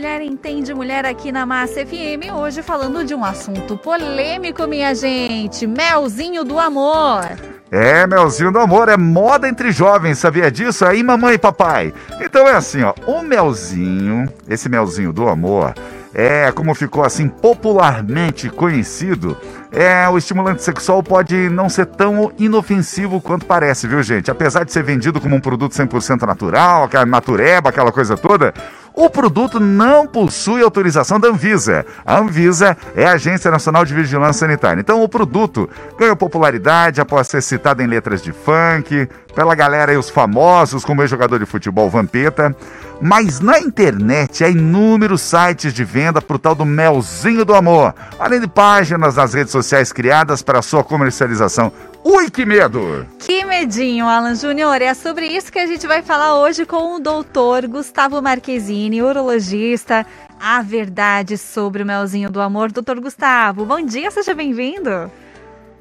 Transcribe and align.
Mulher 0.00 0.22
Entende 0.22 0.72
Mulher 0.72 1.04
aqui 1.04 1.30
na 1.30 1.44
Massa 1.44 1.84
FM, 1.84 2.32
hoje 2.34 2.62
falando 2.62 3.04
de 3.04 3.14
um 3.14 3.24
assunto 3.24 3.76
polêmico, 3.76 4.66
minha 4.66 4.94
gente: 4.94 5.66
melzinho 5.66 6.42
do 6.42 6.58
amor. 6.58 7.49
É, 7.70 8.04
melzinho 8.04 8.50
do 8.50 8.58
amor 8.58 8.88
é 8.88 8.96
moda 8.96 9.48
entre 9.48 9.70
jovens, 9.70 10.18
sabia 10.18 10.50
disso 10.50 10.84
aí, 10.84 11.04
mamãe 11.04 11.34
e 11.34 11.38
papai? 11.38 11.94
Então 12.20 12.48
é 12.48 12.56
assim, 12.56 12.82
ó, 12.82 12.92
o 13.06 13.22
melzinho, 13.22 14.28
esse 14.48 14.68
melzinho 14.68 15.12
do 15.12 15.28
amor, 15.28 15.72
é 16.12 16.50
como 16.50 16.74
ficou 16.74 17.04
assim 17.04 17.28
popularmente 17.28 18.50
conhecido, 18.50 19.36
é 19.70 20.08
o 20.08 20.18
estimulante 20.18 20.64
sexual 20.64 21.00
pode 21.00 21.48
não 21.48 21.68
ser 21.68 21.86
tão 21.86 22.32
inofensivo 22.36 23.20
quanto 23.20 23.46
parece, 23.46 23.86
viu, 23.86 24.02
gente? 24.02 24.32
Apesar 24.32 24.64
de 24.64 24.72
ser 24.72 24.82
vendido 24.82 25.20
como 25.20 25.36
um 25.36 25.40
produto 25.40 25.70
100% 25.70 26.22
natural, 26.26 26.82
aquela 26.82 27.06
natureba, 27.06 27.68
aquela 27.68 27.92
coisa 27.92 28.16
toda, 28.16 28.52
o 28.94 29.08
produto 29.08 29.58
não 29.60 30.06
possui 30.06 30.62
autorização 30.62 31.18
da 31.18 31.28
Anvisa. 31.28 31.86
A 32.04 32.18
Anvisa 32.18 32.76
é 32.94 33.06
a 33.06 33.12
Agência 33.12 33.50
Nacional 33.50 33.84
de 33.84 33.94
Vigilância 33.94 34.40
Sanitária. 34.40 34.80
Então, 34.80 35.02
o 35.02 35.08
produto 35.08 35.68
ganhou 35.98 36.16
popularidade 36.16 37.00
após 37.00 37.28
ser 37.28 37.42
citado 37.42 37.82
em 37.82 37.86
letras 37.86 38.22
de 38.22 38.32
funk, 38.32 39.08
pela 39.30 39.54
galera 39.54 39.92
e 39.92 39.96
os 39.96 40.10
famosos, 40.10 40.84
como 40.84 41.02
o 41.02 41.06
jogador 41.06 41.38
de 41.38 41.46
futebol 41.46 41.88
Vampeta. 41.88 42.54
Mas 43.00 43.40
na 43.40 43.58
internet 43.58 44.44
há 44.44 44.48
inúmeros 44.48 45.22
sites 45.22 45.72
de 45.72 45.84
venda 45.84 46.20
para 46.20 46.36
o 46.36 46.38
tal 46.38 46.54
do 46.54 46.66
melzinho 46.66 47.44
do 47.44 47.54
amor, 47.54 47.94
além 48.18 48.40
de 48.40 48.46
páginas 48.46 49.16
nas 49.16 49.32
redes 49.32 49.52
sociais 49.52 49.92
criadas 49.92 50.42
para 50.42 50.60
sua 50.60 50.84
comercialização. 50.84 51.72
Ui, 52.04 52.30
que 52.30 52.44
medo! 52.44 53.06
Que 53.18 53.44
medinho, 53.44 54.06
Alan 54.06 54.34
Júnior. 54.34 54.80
É 54.80 54.94
sobre 54.94 55.26
isso 55.26 55.52
que 55.52 55.58
a 55.58 55.66
gente 55.66 55.86
vai 55.86 56.02
falar 56.02 56.38
hoje 56.40 56.66
com 56.66 56.96
o 56.96 57.00
doutor 57.00 57.66
Gustavo 57.66 58.20
Marquezine, 58.20 59.02
urologista. 59.02 60.06
A 60.38 60.62
verdade 60.62 61.36
sobre 61.36 61.82
o 61.82 61.86
melzinho 61.86 62.30
do 62.30 62.40
amor. 62.40 62.72
Doutor 62.72 62.98
Gustavo, 63.00 63.64
bom 63.66 63.80
dia, 63.82 64.10
seja 64.10 64.34
bem-vindo. 64.34 65.10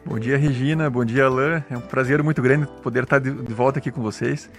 Bom 0.05 0.17
dia, 0.17 0.37
Regina. 0.37 0.89
Bom 0.89 1.03
dia, 1.03 1.25
Alan. 1.25 1.63
É 1.69 1.77
um 1.77 1.81
prazer 1.81 2.23
muito 2.23 2.41
grande 2.41 2.67
poder 2.81 3.03
estar 3.03 3.19
de 3.19 3.53
volta 3.53 3.79
aqui 3.79 3.91
com 3.91 4.01
vocês. 4.01 4.49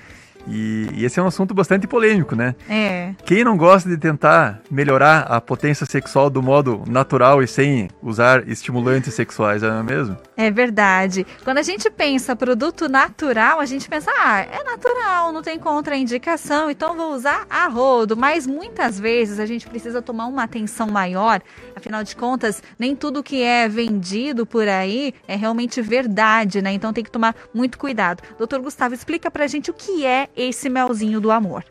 E, 0.49 0.89
e, 0.95 1.05
esse 1.05 1.19
é 1.19 1.23
um 1.23 1.27
assunto 1.27 1.55
bastante 1.55 1.87
polêmico, 1.87 2.35
né? 2.35 2.55
É. 2.69 3.15
Quem 3.25 3.45
não 3.45 3.57
gosta 3.57 3.89
de 3.89 3.97
tentar 3.97 4.61
melhorar 4.71 5.21
a 5.23 5.41
potência 5.41 5.87
sexual 5.87 6.31
do 6.31 6.43
modo 6.43 6.83
natural 6.87 7.43
e 7.43 7.47
sem 7.47 7.89
usar 8.03 8.49
estimulantes 8.49 9.15
sexuais, 9.15 9.63
não 9.63 9.81
é 9.81 9.83
mesmo? 9.83 10.17
É 10.37 10.51
verdade. 10.51 11.27
Quando 11.45 11.59
a 11.59 11.63
gente 11.63 11.91
pensa 11.91 12.35
produto 12.35 12.89
natural, 12.89 13.61
a 13.61 13.67
gente 13.67 13.89
pensa, 13.89 14.11
ah, 14.17 14.41
é 14.41 14.63
natural, 14.65 15.33
não 15.33 15.43
tem 15.43 15.59
contraindicação, 15.59 16.71
então 16.71 16.97
vou 16.97 17.15
usar 17.15 17.47
a 17.51 17.67
rodo. 17.69 18.17
Mas 18.17 18.47
muitas 18.47 18.99
vezes 18.99 19.39
a 19.39 19.47
gente 19.47 19.67
precisa 19.69 20.01
tomar 20.01 20.27
uma 20.27 20.45
atenção 20.45 20.89
maior. 20.89 21.43
Afinal 21.75 22.03
de 22.03 22.17
contas, 22.17 22.63
nem 22.79 22.97
tudo 22.97 23.23
que 23.23 23.43
é 23.43 23.69
vendido 23.69 24.47
por 24.47 24.67
aí 24.67 25.15
é 25.29 25.37
realmente 25.37 25.83
verdade, 25.83 26.63
né? 26.63 26.73
Então 26.73 26.93
tem 26.93 27.05
que 27.05 27.11
tomar 27.11 27.35
muito 27.53 27.79
cuidado. 27.79 28.23
Doutor 28.39 28.61
Gustavo, 28.61 28.95
explica 28.95 29.31
pra 29.31 29.47
gente 29.47 29.71
o 29.71 29.75
que 29.75 30.05
é 30.05 30.29
esse 30.37 30.69
melzinho 30.69 31.21
do 31.21 31.31
amor? 31.31 31.65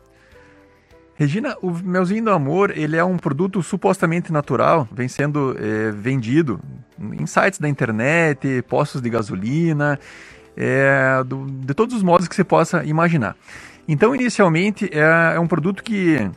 Regina, 1.20 1.54
o 1.60 1.70
melzinho 1.70 2.24
do 2.24 2.30
amor 2.30 2.70
ele 2.74 2.96
é 2.96 3.04
um 3.04 3.18
produto 3.18 3.62
supostamente 3.62 4.32
natural, 4.32 4.88
vem 4.90 5.06
sendo 5.06 5.54
é, 5.58 5.90
vendido 5.90 6.58
em 6.98 7.26
sites 7.26 7.58
da 7.58 7.68
internet, 7.68 8.62
postos 8.66 9.02
de 9.02 9.10
gasolina, 9.10 10.00
é, 10.56 11.22
do, 11.26 11.44
de 11.44 11.74
todos 11.74 11.94
os 11.94 12.02
modos 12.02 12.26
que 12.26 12.34
você 12.34 12.42
possa 12.42 12.82
imaginar. 12.84 13.36
Então, 13.86 14.14
inicialmente, 14.14 14.88
é, 14.90 15.34
é 15.34 15.38
um 15.38 15.46
produto 15.46 15.82
que 15.82 16.30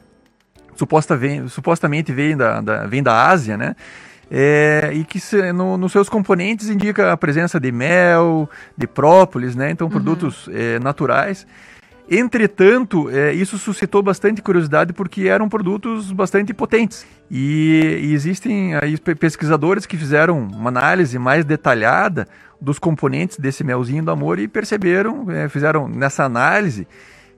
suposta 0.76 1.16
vem, 1.16 1.48
supostamente 1.48 2.12
vem 2.12 2.36
da, 2.36 2.60
da, 2.60 2.86
vem 2.86 3.02
da 3.02 3.30
Ásia, 3.30 3.56
né? 3.56 3.78
É, 4.30 4.92
e 4.94 5.06
que 5.06 5.18
se, 5.18 5.54
no, 5.54 5.78
nos 5.78 5.94
seus 5.94 6.10
componentes 6.10 6.68
indica 6.68 7.14
a 7.14 7.16
presença 7.16 7.58
de 7.58 7.72
mel, 7.72 8.50
de 8.78 8.86
própolis, 8.86 9.56
né? 9.56 9.72
Então, 9.72 9.88
uhum. 9.88 9.94
produtos 9.94 10.50
naturais. 10.82 11.48
Entretanto, 12.10 13.10
é, 13.10 13.34
isso 13.34 13.58
suscitou 13.58 14.04
bastante 14.04 14.42
curiosidade 14.42 14.94
porque 14.94 15.28
eram 15.28 15.48
produtos 15.48 16.12
bastante 16.12 16.54
potentes. 16.54 17.06
E, 17.32 18.00
e, 18.02 18.14
existem 18.14 18.76
aí 18.76 18.98
pesquisadores 18.98 19.86
que 19.86 19.98
fizeram 19.98 20.40
uma 20.40 20.70
análise 20.70 21.18
mais 21.18 21.46
detalhada 21.46 22.28
dos 22.60 22.78
componentes 22.78 23.38
desse 23.38 23.64
melzinho 23.64 24.04
do 24.04 24.12
amor 24.12 24.38
e 24.38 24.48
perceberam, 24.48 25.30
é, 25.32 25.48
fizeram 25.48 25.88
nessa 25.88 26.24
análise 26.24 26.88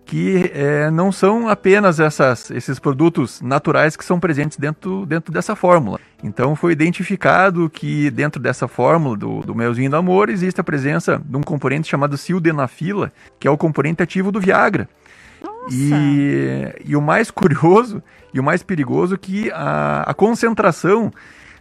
que 0.05 0.51
é, 0.53 0.91
não 0.91 1.11
são 1.11 1.49
apenas 1.49 1.99
essas, 1.99 2.51
esses 2.51 2.77
produtos 2.77 3.41
naturais 3.41 3.97
que 3.97 4.05
são 4.05 4.19
presentes 4.19 4.57
dentro, 4.57 5.05
dentro 5.05 5.33
dessa 5.33 5.55
fórmula. 5.55 5.99
Então 6.23 6.55
foi 6.55 6.71
identificado 6.71 7.69
que 7.69 8.11
dentro 8.11 8.41
dessa 8.41 8.67
fórmula 8.67 9.17
do, 9.17 9.39
do 9.41 9.55
melzinho 9.55 9.89
do 9.89 9.95
amor 9.95 10.29
existe 10.29 10.61
a 10.61 10.63
presença 10.63 11.21
de 11.25 11.35
um 11.35 11.41
componente 11.41 11.87
chamado 11.87 12.17
sildenafila, 12.17 13.11
que 13.39 13.47
é 13.47 13.51
o 13.51 13.57
componente 13.57 14.03
ativo 14.03 14.31
do 14.31 14.39
Viagra. 14.39 14.87
E, 15.71 15.91
e, 16.85 16.95
o 16.95 17.01
mais 17.01 17.29
curioso 17.31 18.01
e 18.31 18.39
o 18.39 18.43
mais 18.43 18.61
perigoso 18.61 19.15
é 19.15 19.17
que 19.17 19.51
a, 19.51 20.03
a 20.05 20.13
concentração 20.13 21.11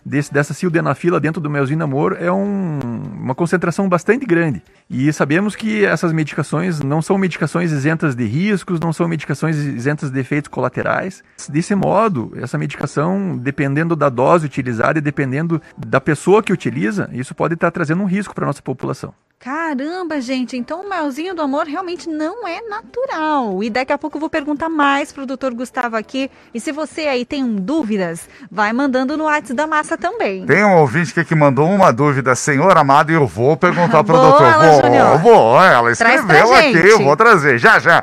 desse, 0.05 0.33
dessa 0.33 0.53
sildenafila 0.53 1.19
dentro 1.19 1.41
do 1.41 1.49
melzinho 1.49 1.83
amor 1.83 2.17
é 2.21 2.31
um, 2.31 2.79
uma 3.21 3.35
concentração 3.35 3.89
bastante 3.89 4.27
grande. 4.27 4.63
E 4.89 5.13
sabemos 5.13 5.57
que 5.57 5.85
essas 5.85 6.13
medicações 6.13 6.81
não 6.81 7.01
são 7.01 7.17
medicações 7.17 7.73
isentas 7.73 8.15
de 8.15 8.25
riscos, 8.25 8.79
não 8.79 8.93
são 8.93 9.09
medicações 9.09 9.57
isentas 9.57 10.11
de 10.11 10.21
efeitos 10.21 10.49
colaterais. 10.49 11.23
Desse 11.49 11.75
modo, 11.75 12.33
essa 12.37 12.59
medicação, 12.59 13.37
dependendo 13.37 13.97
da 13.97 14.09
dose 14.09 14.47
utilizada 14.47 14.99
e 14.99 15.03
dependendo 15.03 15.61
da 15.77 16.01
pessoa 16.01 16.43
que 16.43 16.53
utiliza, 16.53 17.09
isso 17.13 17.35
pode 17.35 17.55
estar 17.55 17.71
trazendo 17.71 18.03
um 18.03 18.07
risco 18.07 18.35
para 18.35 18.45
a 18.45 18.49
nossa 18.49 18.63
população. 18.63 19.15
Caramba, 19.45 20.23
gente, 20.23 20.57
então 20.57 20.81
o 20.81 20.89
melzinho 20.89 21.35
do 21.35 21.43
amor 21.43 21.67
realmente 21.67 22.09
não 22.09 22.49
é 22.49 22.63
natural. 22.63 23.63
E 23.63 23.69
daqui 23.69 23.93
a 23.93 23.99
pouco 23.99 24.17
eu 24.17 24.21
vou 24.21 24.31
perguntar 24.31 24.71
mais 24.71 25.13
pro 25.13 25.27
doutor 25.27 25.53
Gustavo 25.53 25.97
aqui. 25.97 26.31
E 26.55 26.59
se 26.59 26.73
você 26.73 27.03
aí 27.03 27.27
tem 27.27 27.57
dúvidas, 27.57 28.27
vai 28.51 28.73
mandando 28.73 29.19
no 29.19 29.25
WhatsApp 29.25 29.53
da 29.53 29.67
massa 29.67 29.94
também. 29.97 30.45
Tem 30.47 30.65
um 30.65 30.77
ouvinte 30.77 31.13
que, 31.13 31.25
que 31.25 31.35
mandou 31.35 31.69
uma 31.69 31.93
dúvida, 31.93 32.35
senhor 32.35 32.77
amado, 32.77 33.11
e 33.11 33.15
eu 33.15 33.27
vou 33.27 33.57
perguntar 33.57 34.05
pro 34.05 34.17
Boa, 34.17 34.31
doutor. 34.31 35.19
Vou, 35.19 35.19
vou, 35.19 35.63
ela 35.63 35.93
escreveu 35.93 36.55
aqui, 36.55 36.77
eu 36.77 37.03
vou 37.03 37.17
trazer, 37.17 37.59
já, 37.59 37.79
já. 37.79 38.03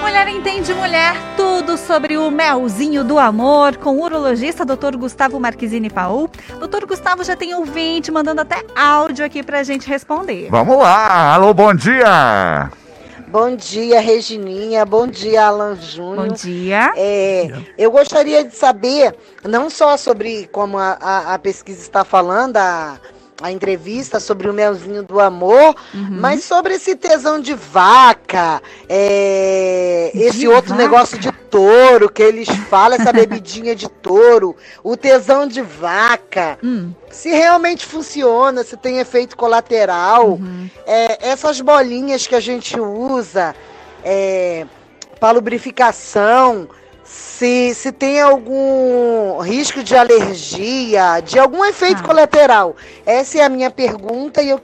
Mulher 0.00 0.28
Entende 0.28 0.72
Mulher, 0.74 1.14
tudo 1.36 1.76
sobre 1.76 2.16
o 2.16 2.30
melzinho 2.30 3.04
do 3.04 3.18
amor, 3.18 3.76
com 3.76 3.90
o 3.90 4.02
urologista 4.02 4.64
Dr. 4.64 4.96
Gustavo 4.96 5.38
Marquezine 5.38 5.90
Paul. 5.90 6.30
Doutor 6.58 6.86
Gustavo 6.86 7.22
já 7.22 7.36
tem 7.36 7.54
ouvinte 7.54 8.10
mandando 8.10 8.40
até 8.40 8.62
áudio 8.74 9.24
aqui 9.24 9.42
pra 9.42 9.62
gente 9.62 9.88
responder. 9.88 10.48
Vamos 10.50 10.78
lá, 10.78 11.34
alô, 11.34 11.52
bom 11.52 11.74
dia! 11.74 12.70
Bom 13.30 13.54
dia, 13.54 14.00
Regininha. 14.00 14.84
Bom 14.84 15.06
dia, 15.06 15.46
Alan 15.46 15.76
Júnior. 15.76 16.26
Bom 16.26 16.34
dia. 16.34 16.92
É, 16.96 17.48
eu 17.78 17.88
gostaria 17.88 18.42
de 18.42 18.56
saber, 18.56 19.14
não 19.44 19.70
só 19.70 19.96
sobre 19.96 20.48
como 20.48 20.76
a, 20.76 20.98
a, 21.00 21.34
a 21.34 21.38
pesquisa 21.38 21.80
está 21.80 22.04
falando, 22.04 22.56
a, 22.56 22.98
a 23.40 23.50
entrevista 23.50 24.20
sobre 24.20 24.48
o 24.48 24.52
melzinho 24.52 25.02
do 25.02 25.20
amor, 25.20 25.74
uhum. 25.94 26.08
mas 26.10 26.44
sobre 26.44 26.74
esse 26.74 26.94
tesão 26.96 27.40
de 27.40 27.54
vaca, 27.54 28.62
é, 28.88 30.10
de 30.14 30.22
esse 30.22 30.48
outro 30.48 30.70
vaca? 30.70 30.82
negócio 30.82 31.18
de 31.18 31.32
touro 31.32 32.10
que 32.10 32.22
eles 32.22 32.48
falam, 32.68 32.98
essa 32.98 33.12
bebidinha 33.12 33.74
de 33.74 33.88
touro, 33.88 34.56
o 34.84 34.96
tesão 34.96 35.46
de 35.46 35.62
vaca, 35.62 36.58
hum. 36.62 36.92
se 37.10 37.30
realmente 37.30 37.84
funciona, 37.84 38.62
se 38.62 38.76
tem 38.76 38.98
efeito 38.98 39.36
colateral, 39.36 40.30
uhum. 40.32 40.70
é, 40.86 41.28
essas 41.28 41.60
bolinhas 41.60 42.26
que 42.26 42.34
a 42.34 42.40
gente 42.40 42.78
usa 42.78 43.54
é, 44.04 44.66
para 45.18 45.32
lubrificação, 45.32 46.68
se, 47.10 47.74
se 47.74 47.90
tem 47.90 48.20
algum 48.20 49.40
risco 49.40 49.82
de 49.82 49.96
alergia, 49.96 51.20
de 51.20 51.38
algum 51.38 51.64
efeito 51.64 52.02
ah. 52.02 52.06
colateral. 52.06 52.76
Essa 53.04 53.38
é 53.38 53.42
a 53.42 53.48
minha 53.48 53.70
pergunta 53.70 54.40
e 54.42 54.50
eu 54.50 54.60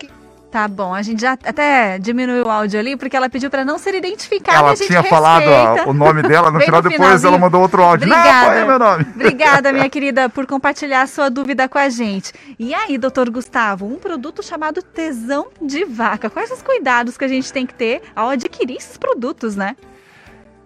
Tá 0.49 0.69
bom, 0.69 0.95
a 0.95 1.03
gente 1.03 1.21
já 1.21 1.33
até 1.33 1.99
diminuiu 1.99 2.47
o 2.47 2.51
áudio 2.51 2.79
ali, 2.81 2.97
porque 2.97 3.15
ela 3.15 3.29
pediu 3.29 3.51
para 3.51 3.65
não 3.65 3.79
ser 3.79 3.95
identificada. 3.95 4.59
Ela 4.59 4.75
tinha 4.75 5.01
respeita. 5.01 5.09
falado 5.09 5.45
ó, 5.51 5.91
o 5.91 5.93
nome 5.93 6.23
dela, 6.23 6.51
no 6.51 6.61
final 6.61 6.81
depois 6.81 7.25
ela 7.25 7.37
mandou 7.37 7.61
outro 7.61 7.83
áudio. 7.83 8.07
Obrigada. 8.07 8.33
Não, 8.33 8.45
qual 8.45 8.55
é 8.55 8.65
meu 8.65 8.79
nome? 8.79 9.07
Obrigada, 9.15 9.73
minha 9.73 9.89
querida, 9.91 10.29
por 10.31 10.47
compartilhar 10.47 11.03
a 11.03 11.07
sua 11.07 11.29
dúvida 11.29 11.69
com 11.69 11.77
a 11.77 11.91
gente. 11.91 12.33
E 12.59 12.73
aí, 12.73 12.97
doutor 12.97 13.29
Gustavo, 13.29 13.87
um 13.87 13.97
produto 13.97 14.43
chamado 14.43 14.81
tesão 14.83 15.49
de 15.61 15.85
vaca. 15.85 16.31
Quais 16.31 16.51
os 16.51 16.63
cuidados 16.63 17.19
que 17.19 17.25
a 17.25 17.29
gente 17.29 17.53
tem 17.53 17.67
que 17.67 17.75
ter 17.75 18.01
ao 18.15 18.31
adquirir 18.31 18.77
esses 18.77 18.97
produtos, 18.97 19.57
né? 19.57 19.77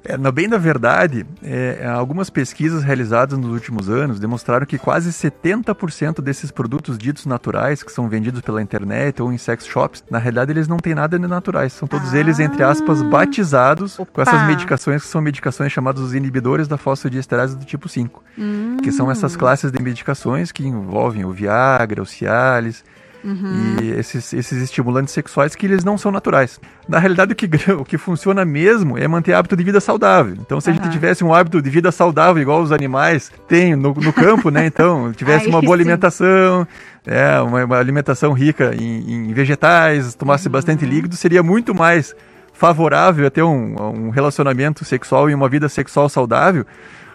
É, 0.04 0.16
na 0.16 0.32
bem 0.32 0.48
da 0.48 0.56
verdade, 0.56 1.26
é, 1.42 1.86
algumas 1.86 2.30
pesquisas 2.30 2.82
realizadas 2.82 3.38
nos 3.38 3.52
últimos 3.52 3.90
anos 3.90 4.18
demonstraram 4.18 4.64
que 4.64 4.78
quase 4.78 5.10
70% 5.10 6.22
desses 6.22 6.50
produtos 6.50 6.96
ditos 6.96 7.26
naturais, 7.26 7.82
que 7.82 7.92
são 7.92 8.08
vendidos 8.08 8.40
pela 8.40 8.62
internet 8.62 9.20
ou 9.20 9.32
em 9.32 9.38
sex 9.38 9.66
shops, 9.66 10.02
na 10.10 10.18
realidade 10.18 10.52
eles 10.52 10.68
não 10.68 10.78
têm 10.78 10.94
nada 10.94 11.18
de 11.18 11.26
naturais. 11.26 11.72
São 11.72 11.86
todos 11.86 12.14
ah, 12.14 12.18
eles, 12.18 12.40
entre 12.40 12.62
aspas, 12.62 13.02
batizados 13.02 13.98
opa. 13.98 14.10
com 14.12 14.22
essas 14.22 14.46
medicações 14.46 15.02
que 15.02 15.08
são 15.08 15.20
medicações 15.20 15.70
chamadas 15.70 16.02
os 16.02 16.14
inibidores 16.14 16.66
da 16.66 16.78
fosfodiesterase 16.78 17.56
do 17.56 17.64
tipo 17.64 17.88
5, 17.88 18.24
hum. 18.38 18.76
que 18.82 18.90
são 18.90 19.10
essas 19.10 19.36
classes 19.36 19.70
de 19.70 19.82
medicações 19.82 20.50
que 20.50 20.66
envolvem 20.66 21.24
o 21.24 21.30
Viagra, 21.30 22.02
o 22.02 22.06
Cialis, 22.06 22.84
Uhum. 23.22 23.76
E 23.82 23.90
esses, 23.90 24.32
esses 24.32 24.62
estimulantes 24.62 25.12
sexuais 25.12 25.54
que 25.54 25.66
eles 25.66 25.84
não 25.84 25.98
são 25.98 26.10
naturais. 26.10 26.58
Na 26.88 26.98
realidade, 26.98 27.32
o 27.32 27.36
que, 27.36 27.48
o 27.72 27.84
que 27.84 27.98
funciona 27.98 28.44
mesmo 28.44 28.96
é 28.96 29.06
manter 29.06 29.34
hábito 29.34 29.56
de 29.56 29.62
vida 29.62 29.80
saudável. 29.80 30.34
Então, 30.40 30.60
se 30.60 30.70
a 30.70 30.72
gente 30.72 30.88
tivesse 30.90 31.22
um 31.22 31.34
hábito 31.34 31.60
de 31.60 31.70
vida 31.70 31.92
saudável, 31.92 32.40
igual 32.40 32.62
os 32.62 32.72
animais 32.72 33.30
têm 33.46 33.76
no, 33.76 33.94
no 33.94 34.12
campo, 34.12 34.50
né? 34.50 34.66
Então, 34.66 35.12
tivesse 35.16 35.48
uma 35.48 35.60
boa 35.60 35.74
alimentação, 35.74 36.66
é, 37.06 37.40
uma, 37.40 37.64
uma 37.64 37.78
alimentação 37.78 38.32
rica 38.32 38.74
em, 38.74 39.28
em 39.30 39.32
vegetais, 39.32 40.14
tomasse 40.14 40.46
uhum. 40.46 40.52
bastante 40.52 40.84
líquido, 40.86 41.16
seria 41.16 41.42
muito 41.42 41.74
mais 41.74 42.14
favorável 42.52 43.26
a 43.26 43.30
ter 43.30 43.42
um, 43.42 43.74
um 43.80 44.10
relacionamento 44.10 44.84
sexual 44.84 45.30
e 45.30 45.34
uma 45.34 45.48
vida 45.48 45.68
sexual 45.68 46.08
saudável 46.08 46.66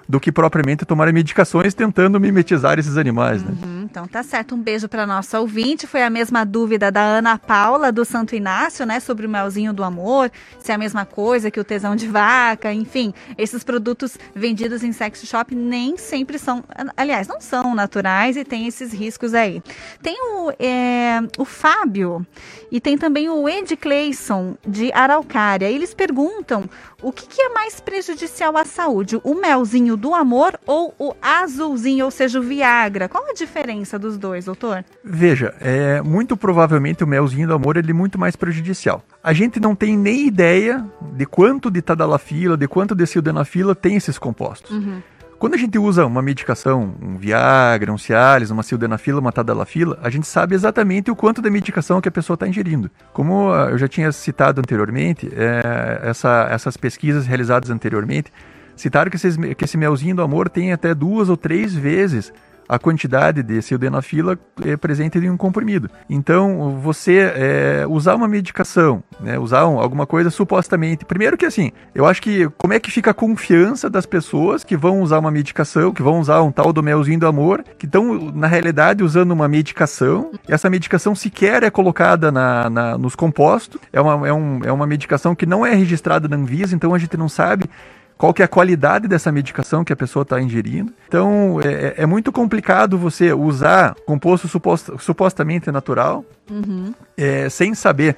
do 0.08 0.20
que 0.20 0.32
propriamente 0.32 0.86
tomar 0.86 1.12
medicações 1.12 1.74
tentando 1.74 2.20
mimetizar 2.20 2.78
esses 2.78 2.98
animais, 2.98 3.44
né? 3.44 3.54
Uhum, 3.64 3.88
então 3.90 4.08
tá 4.08 4.22
certo. 4.24 4.56
Um 4.56 4.62
beijo 4.62 4.88
para 4.88 5.06
nossa 5.06 5.40
ouvinte. 5.40 5.88
Foi 5.88 6.04
a 6.04 6.10
mesma 6.10 6.46
dúvida 6.46 6.92
da 6.92 7.02
Ana 7.02 7.38
Paula 7.38 7.92
do 7.92 8.06
Santo 8.06 8.36
Inácio, 8.36 8.86
né, 8.86 9.00
sobre 9.00 9.26
o 9.26 9.30
melzinho 9.30 9.74
do 9.74 9.84
amor, 9.84 10.32
se 10.60 10.72
é 10.72 10.76
a 10.76 10.78
mesma 10.78 11.06
coisa 11.06 11.50
que 11.50 11.60
o 11.60 11.64
tesão 11.64 11.96
de 11.96 12.08
vaca, 12.08 12.72
enfim, 12.72 13.14
esses 13.38 13.64
produtos 13.64 14.18
vendidos 14.34 14.84
em 14.84 14.92
sex 14.92 15.24
shop 15.26 15.56
nem 15.56 15.98
sempre 15.98 16.38
são, 16.38 16.64
aliás, 16.96 17.28
não 17.28 17.42
são 17.42 17.74
naturais 17.74 18.38
e 18.38 18.44
tem 18.44 18.68
esses 18.68 18.94
riscos 18.94 19.34
aí. 19.34 19.62
Tem 20.02 20.18
o, 20.22 20.52
é, 20.60 21.20
o 21.38 21.46
Fábio 21.46 22.26
e 22.72 22.80
tem 22.80 22.98
também 22.98 23.30
o 23.30 23.48
Ed 23.48 23.76
Clayson 23.78 24.56
de 24.68 24.92
Araucária. 24.94 25.70
Eles 25.70 25.94
perguntam 25.94 26.70
o 27.06 27.12
que, 27.12 27.28
que 27.28 27.40
é 27.40 27.50
mais 27.50 27.80
prejudicial 27.80 28.58
à 28.58 28.66
saúde, 28.66 29.22
o 29.24 29.36
melzinho 29.36 29.96
do 29.96 30.16
amor 30.16 30.60
ou 30.66 30.92
o 30.98 31.14
azulzinho, 31.22 32.06
ou 32.06 32.10
seja, 32.10 32.40
o 32.40 32.42
Viagra? 32.42 33.08
Qual 33.08 33.30
a 33.30 33.34
diferença 33.34 34.00
dos 34.00 34.18
dois, 34.18 34.46
doutor? 34.46 34.84
Veja, 35.04 35.54
é, 35.62 36.02
muito 36.02 36.36
provavelmente 36.36 37.04
o 37.04 37.08
melzinho 37.08 37.48
do 37.48 37.54
amor 37.54 37.78
ele 37.78 37.92
é 37.92 37.94
muito 37.94 38.18
mais 38.18 38.36
prejudicial. 38.36 39.04
A 39.24 39.34
gente 39.34 39.60
não 39.60 39.76
tem 39.76 39.96
nem 39.96 40.26
ideia 40.26 40.84
de 41.14 41.28
quanto 41.28 41.70
de 41.70 41.80
tadalafila, 41.80 42.58
de 42.58 42.68
quanto 42.68 42.96
de 42.96 43.06
sildenafila 43.06 43.76
tem 43.76 43.96
esses 43.96 44.18
compostos. 44.18 44.72
Uhum. 44.72 45.00
Quando 45.38 45.54
a 45.54 45.58
gente 45.58 45.78
usa 45.78 46.06
uma 46.06 46.22
medicação, 46.22 46.96
um 47.02 47.18
Viagra, 47.18 47.92
um 47.92 47.98
Cialis, 47.98 48.52
uma 48.52 48.64
sildenafila, 48.64 49.20
uma 49.20 49.32
tadalafila, 49.32 50.00
a 50.02 50.10
gente 50.10 50.26
sabe 50.26 50.56
exatamente 50.56 51.12
o 51.12 51.16
quanto 51.16 51.42
da 51.42 51.50
medicação 51.50 52.00
que 52.00 52.08
a 52.08 52.12
pessoa 52.12 52.36
está 52.36 52.48
ingerindo. 52.48 52.90
Como 53.12 53.52
ah, 53.52 53.70
eu 53.72 53.78
já 53.78 53.88
tinha 53.88 54.12
citado 54.12 54.62
anteriormente, 54.62 55.30
é, 55.36 56.00
essa, 56.04 56.48
essas 56.50 56.78
pesquisas 56.78 57.28
realizadas 57.28 57.70
anteriormente 57.70 58.32
citaram 58.78 59.10
que, 59.10 59.18
esses, 59.18 59.36
que 59.36 59.66
esse 59.66 59.78
melzinho 59.78 60.16
do 60.16 60.22
amor 60.22 60.50
tem 60.50 60.72
até 60.72 60.94
duas 60.94 61.30
ou 61.30 61.36
três 61.36 61.74
vezes 61.74 62.32
a 62.68 62.80
quantidade 62.80 63.44
de 63.44 63.62
sildenafila 63.62 64.38
é 64.66 64.76
presente 64.76 65.18
em 65.18 65.30
um 65.30 65.38
comprimido. 65.38 65.90
Então, 66.10 66.80
você 66.82 67.32
é, 67.36 67.86
usar 67.88 68.16
uma 68.16 68.28
medicação, 68.28 69.04
né, 69.20 69.38
usar 69.38 69.68
um, 69.68 69.80
alguma 69.80 70.06
coisa 70.06 70.30
supostamente. 70.30 71.06
Primeiro 71.06 71.38
que 71.38 71.46
assim, 71.46 71.72
eu 71.94 72.06
acho 72.06 72.22
que 72.22 72.50
como 72.58 72.74
é 72.74 72.80
que 72.80 72.92
fica 72.92 73.12
a 73.12 73.14
confiança 73.14 73.90
das 73.90 74.06
pessoas 74.06 74.64
que 74.64 74.76
vão 74.76 75.02
usar 75.02 75.20
uma 75.20 75.32
medicação, 75.32 75.94
que 75.94 76.02
vão 76.02 76.20
usar 76.20 76.42
um 76.42 76.52
tal 76.52 76.74
do 76.74 76.82
melzinho 76.82 77.20
do 77.20 77.28
amor, 77.28 77.64
que 77.78 77.86
estão, 77.86 78.32
na 78.34 78.48
realidade, 78.48 79.04
usando 79.04 79.32
uma 79.32 79.48
medicação, 79.48 80.32
e 80.48 80.54
essa 80.54 80.70
medicação 80.70 81.16
sequer 81.16 81.64
é 81.64 81.70
colocada 81.70 82.32
na, 82.32 82.70
na 82.70 82.98
nos 82.98 83.16
compostos, 83.16 83.80
é 83.92 84.02
uma, 84.02 84.28
é, 84.28 84.34
um, 84.34 84.60
é 84.64 84.72
uma 84.72 84.88
medicação 84.88 85.36
que 85.36 85.46
não 85.46 85.66
é 85.66 85.74
registrada 85.74 86.28
na 86.28 86.36
Anvisa, 86.36 86.76
então 86.76 86.94
a 86.94 86.98
gente 86.98 87.18
não 87.18 87.30
sabe 87.30 87.70
qual 88.18 88.34
que 88.34 88.42
é 88.42 88.46
a 88.46 88.48
qualidade 88.48 89.08
dessa 89.08 89.32
medicação 89.32 89.84
que 89.84 89.92
a 89.92 89.96
pessoa 89.96 90.24
está 90.24 90.42
ingerindo. 90.42 90.92
Então, 91.08 91.60
é, 91.62 91.68
é, 91.68 91.94
é, 91.98 92.06
muito 92.06 92.32
complicado 92.32 92.98
você 92.98 93.34
usar 93.34 93.96
composto 94.06 94.48
suposto, 94.48 94.98
supostamente 95.00 95.72
natural 95.72 96.24
uhum. 96.50 96.94
é, 97.18 97.50
sem 97.50 97.76
saber 97.76 98.16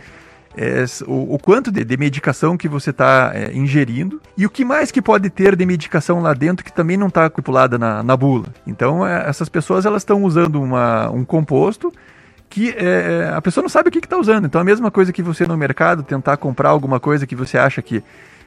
é, 0.56 0.86
o, 1.06 1.36
o, 1.36 1.40
quanto 1.40 1.72
de, 1.72 1.84
de, 1.84 1.98
medicação 1.98 2.58
que 2.58 2.68
você 2.68 2.90
está 2.90 3.32
é, 3.34 3.54
ingerindo 3.54 4.20
e 4.36 4.46
o 4.46 4.50
que 4.50 4.66
mais 4.66 4.90
que 4.90 5.02
pode 5.02 5.30
ter 5.30 5.56
de 5.56 5.66
medicação 5.66 6.20
lá 6.20 6.34
dentro 6.34 6.66
que 6.66 6.74
também 6.74 6.98
não 6.98 7.08
está 7.08 7.26
acumulada 7.26 7.78
na, 7.78 8.02
na, 8.02 8.18
bula. 8.18 8.48
Então, 8.66 9.06
é, 9.06 9.30
essas 9.30 9.50
pessoas 9.50 9.86
elas 9.86 10.02
estão 10.02 10.24
usando 10.24 10.62
uma, 10.62 11.10
um 11.12 11.24
composto 11.24 11.94
que 12.50 12.74
é, 12.78 13.32
a 13.36 13.42
pessoa 13.42 13.62
não 13.62 13.70
sabe 13.70 13.90
o 13.90 13.92
que 13.92 14.00
está 14.00 14.18
usando. 14.18 14.46
Então, 14.46 14.60
a 14.60 14.64
mesma 14.64 14.90
coisa 14.90 15.12
que 15.14 15.22
você 15.22 15.46
no 15.46 15.58
mercado 15.58 16.02
tentar 16.02 16.38
comprar 16.38 16.70
alguma 16.70 17.00
coisa 17.00 17.28
que 17.28 17.36
você 17.36 17.58
acha 17.58 17.82
que, 17.82 18.04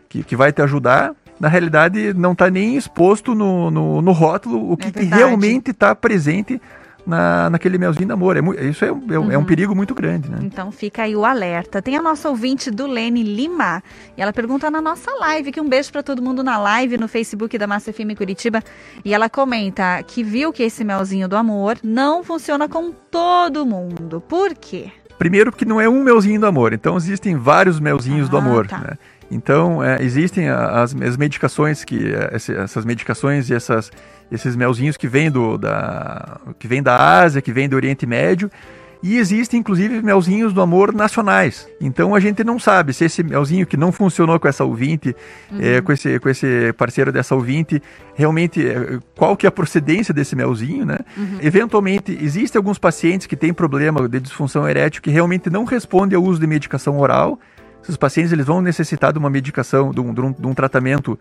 que, 0.08 0.24
que 0.24 0.34
vai 0.34 0.52
te 0.52 0.62
ajudar, 0.62 1.14
na 1.40 1.48
realidade 1.48 2.12
não 2.12 2.32
está 2.32 2.50
nem 2.50 2.76
exposto 2.76 3.34
no, 3.34 3.70
no, 3.70 4.02
no 4.02 4.12
rótulo 4.12 4.70
o 4.70 4.76
que, 4.76 4.88
é 4.88 4.90
que 4.90 5.04
realmente 5.04 5.70
está 5.70 5.94
presente 5.94 6.60
na, 7.06 7.48
naquele 7.50 7.78
melzinho 7.78 8.06
de 8.06 8.12
amor. 8.12 8.36
É, 8.36 8.64
isso 8.64 8.84
é, 8.84 8.88
é, 8.88 8.92
uhum. 8.92 9.32
é, 9.32 9.38
um 9.38 9.44
perigo 9.44 9.74
muito 9.74 9.94
grande, 9.94 10.30
né? 10.30 10.38
Então 10.42 10.70
fica 10.70 11.02
aí 11.02 11.16
o 11.16 11.24
alerta. 11.24 11.80
Tem 11.80 11.96
a 11.96 12.02
nossa 12.02 12.28
ouvinte 12.28 12.70
do 12.70 12.86
Lene 12.86 13.22
Lima 13.22 13.82
e 14.16 14.22
ela 14.22 14.32
pergunta 14.32 14.70
na 14.70 14.82
nossa 14.82 15.10
live, 15.18 15.50
que 15.50 15.60
um 15.60 15.68
beijo 15.68 15.90
para 15.90 16.02
todo 16.02 16.22
mundo 16.22 16.44
na 16.44 16.58
live 16.58 16.98
no 16.98 17.08
Facebook 17.08 17.56
da 17.56 17.66
Massa 17.66 17.92
FM 17.92 18.16
Curitiba. 18.16 18.62
E 19.04 19.14
ela 19.14 19.28
comenta 19.28 20.02
que 20.02 20.22
viu 20.22 20.52
que 20.52 20.62
esse 20.62 20.84
melzinho 20.84 21.26
do 21.26 21.36
amor 21.36 21.78
não 21.82 22.22
funciona 22.22 22.68
com 22.68 22.92
todo 23.10 23.64
mundo. 23.64 24.22
Por 24.28 24.54
quê? 24.54 24.92
Primeiro 25.18 25.52
que 25.52 25.64
não 25.64 25.80
é 25.80 25.88
um 25.88 26.02
melzinho 26.02 26.40
do 26.40 26.46
amor, 26.46 26.72
então 26.72 26.96
existem 26.96 27.36
vários 27.36 27.78
melzinhos 27.78 28.28
ah, 28.28 28.30
do 28.30 28.36
amor. 28.38 28.66
Tá. 28.66 28.78
Né? 28.78 28.98
Então, 29.30 29.82
é, 29.82 30.02
existem 30.02 30.48
as, 30.48 30.94
as, 30.94 31.16
medicações 31.16 31.84
que 31.84 32.12
é, 32.12 32.34
essas 32.34 32.84
medicações 32.84 33.48
e 33.48 33.54
essas, 33.54 33.92
esses 34.30 34.56
melzinhos 34.56 34.96
que 34.96 35.06
vêm 35.06 35.30
do 35.30 35.56
da 35.56 36.40
que 36.58 36.66
vem 36.66 36.82
da 36.82 37.20
Ásia, 37.20 37.40
que 37.40 37.52
vêm 37.52 37.68
do 37.68 37.76
Oriente 37.76 38.06
Médio, 38.06 38.50
e 39.02 39.16
existem 39.16 39.60
inclusive 39.60 40.02
melzinhos 40.02 40.52
do 40.52 40.60
amor 40.60 40.92
nacionais. 40.92 41.68
Então 41.80 42.14
a 42.14 42.20
gente 42.20 42.42
não 42.42 42.58
sabe 42.58 42.92
se 42.92 43.04
esse 43.04 43.22
melzinho 43.22 43.66
que 43.66 43.76
não 43.76 43.92
funcionou 43.92 44.38
com 44.38 44.48
essa 44.48 44.64
ouvinte, 44.64 45.14
uhum. 45.50 45.58
é, 45.60 45.80
com, 45.80 45.92
esse, 45.92 46.18
com 46.18 46.28
esse 46.28 46.72
parceiro 46.74 47.12
dessa 47.12 47.34
ouvinte, 47.34 47.80
realmente 48.14 48.66
é, 48.66 48.98
qual 49.16 49.36
que 49.36 49.46
é 49.46 49.48
a 49.48 49.52
procedência 49.52 50.12
desse 50.12 50.34
melzinho, 50.34 50.84
né? 50.84 50.98
Uhum. 51.16 51.38
Eventualmente, 51.40 52.18
existem 52.20 52.58
alguns 52.58 52.78
pacientes 52.78 53.26
que 53.26 53.36
têm 53.36 53.54
problema 53.54 54.08
de 54.08 54.20
disfunção 54.20 54.68
erétil 54.68 55.00
que 55.00 55.10
realmente 55.10 55.48
não 55.48 55.64
respondem 55.64 56.16
ao 56.16 56.22
uso 56.22 56.40
de 56.40 56.46
medicação 56.46 56.98
oral 56.98 57.38
esses 57.82 57.96
pacientes 57.96 58.32
eles 58.32 58.46
vão 58.46 58.60
necessitar 58.60 59.12
de 59.12 59.18
uma 59.18 59.30
medicação, 59.30 59.90
de 59.90 60.00
um, 60.00 60.12
de 60.12 60.20
um, 60.20 60.32
de 60.32 60.46
um 60.46 60.54
tratamento 60.54 61.18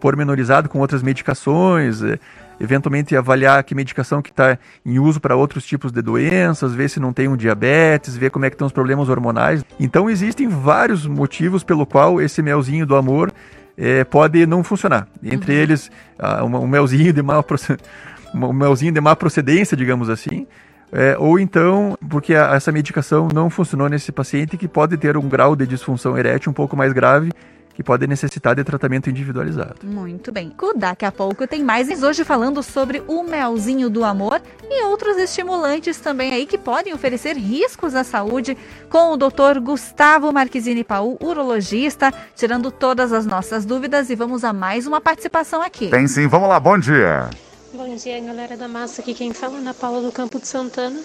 pormenorizado 0.00 0.68
com 0.68 0.80
outras 0.80 1.00
medicações, 1.00 2.02
é, 2.02 2.18
eventualmente 2.60 3.16
avaliar 3.16 3.62
que 3.62 3.72
medicação 3.72 4.20
que 4.20 4.30
está 4.30 4.58
em 4.84 4.98
uso 4.98 5.20
para 5.20 5.36
outros 5.36 5.64
tipos 5.64 5.92
de 5.92 6.02
doenças, 6.02 6.74
ver 6.74 6.90
se 6.90 6.98
não 6.98 7.12
tem 7.12 7.28
um 7.28 7.36
diabetes, 7.36 8.16
ver 8.16 8.30
como 8.30 8.44
é 8.44 8.50
que 8.50 8.54
estão 8.54 8.66
os 8.66 8.72
problemas 8.72 9.08
hormonais. 9.08 9.64
Então 9.78 10.10
existem 10.10 10.48
vários 10.48 11.06
motivos 11.06 11.62
pelo 11.62 11.86
qual 11.86 12.20
esse 12.20 12.42
melzinho 12.42 12.84
do 12.84 12.96
amor 12.96 13.32
é, 13.76 14.02
pode 14.02 14.44
não 14.44 14.64
funcionar. 14.64 15.06
Entre 15.22 15.52
uhum. 15.52 15.58
eles, 15.58 15.90
uh, 16.18 16.44
um, 16.44 16.56
um 16.56 16.66
melzinho 16.66 17.12
de 17.12 17.22
má 17.22 17.42
um 18.34 18.52
melzinho 18.52 18.92
de 18.92 19.00
má 19.00 19.14
procedência, 19.14 19.76
digamos 19.76 20.10
assim, 20.10 20.46
é, 20.92 21.16
ou 21.18 21.38
então, 21.38 21.96
porque 22.10 22.34
a, 22.34 22.54
essa 22.54 22.70
medicação 22.70 23.28
não 23.32 23.48
funcionou 23.48 23.88
nesse 23.88 24.12
paciente 24.12 24.58
que 24.58 24.68
pode 24.68 24.96
ter 24.98 25.16
um 25.16 25.26
grau 25.26 25.56
de 25.56 25.66
disfunção 25.66 26.18
erétil 26.18 26.50
um 26.50 26.54
pouco 26.54 26.76
mais 26.76 26.92
grave 26.92 27.30
que 27.74 27.82
pode 27.82 28.06
necessitar 28.06 28.54
de 28.54 28.62
tratamento 28.62 29.08
individualizado. 29.08 29.76
Muito 29.82 30.30
bem. 30.30 30.52
Daqui 30.76 31.06
a 31.06 31.12
pouco 31.12 31.46
tem 31.46 31.64
mais 31.64 32.02
hoje 32.02 32.22
falando 32.22 32.62
sobre 32.62 33.02
o 33.08 33.22
melzinho 33.22 33.88
do 33.88 34.04
amor 34.04 34.42
e 34.70 34.84
outros 34.84 35.16
estimulantes 35.16 35.98
também 35.98 36.34
aí 36.34 36.44
que 36.44 36.58
podem 36.58 36.92
oferecer 36.92 37.34
riscos 37.34 37.94
à 37.94 38.04
saúde 38.04 38.56
com 38.90 39.12
o 39.12 39.16
Dr. 39.16 39.58
Gustavo 39.62 40.30
Marquezine 40.32 40.84
Paul, 40.84 41.16
urologista, 41.22 42.12
tirando 42.36 42.70
todas 42.70 43.12
as 43.12 43.24
nossas 43.24 43.64
dúvidas 43.64 44.10
e 44.10 44.14
vamos 44.14 44.44
a 44.44 44.52
mais 44.52 44.86
uma 44.86 45.00
participação 45.00 45.62
aqui. 45.62 45.88
Tem 45.88 46.06
sim, 46.06 46.26
vamos 46.26 46.50
lá, 46.50 46.60
bom 46.60 46.78
dia. 46.78 47.30
Bom 47.74 47.96
dia, 47.96 48.20
galera 48.20 48.54
da 48.54 48.68
massa. 48.68 49.00
Aqui 49.00 49.14
quem 49.14 49.32
fala 49.32 49.54
é 49.54 49.58
Ana 49.58 49.72
Paula 49.72 50.02
do 50.02 50.12
Campo 50.12 50.38
de 50.38 50.46
Santana. 50.46 51.00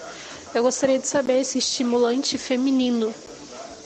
Eu 0.54 0.62
gostaria 0.62 0.98
de 0.98 1.08
saber 1.08 1.42
se 1.42 1.56
estimulante 1.56 2.36
feminino, 2.36 3.14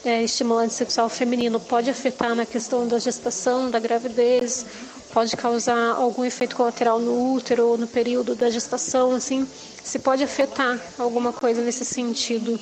é, 0.05 0.25
estimulante 0.25 0.75
sexual 0.75 1.09
feminino, 1.09 1.61
pode 1.61 1.89
afetar 1.89 2.35
na 2.35 2.45
questão 2.45 2.89
da 2.89 2.99
gestação, 2.99 3.71
da 3.71 3.79
gravidez, 3.79 4.67
pode 5.13 5.37
causar 5.37 5.95
algum 5.95 6.25
efeito 6.25 6.57
colateral 6.57 6.99
no 6.99 7.35
útero 7.35 7.69
ou 7.69 7.79
no 7.79 7.87
período 7.87 8.35
da 8.35 8.51
gestação, 8.51 9.13
assim, 9.13 9.47
se 9.85 10.01
pode 10.01 10.25
afetar 10.25 10.77
alguma 10.99 11.33
coisa 11.33 11.63
nesse 11.63 11.85
sentido. 11.85 12.59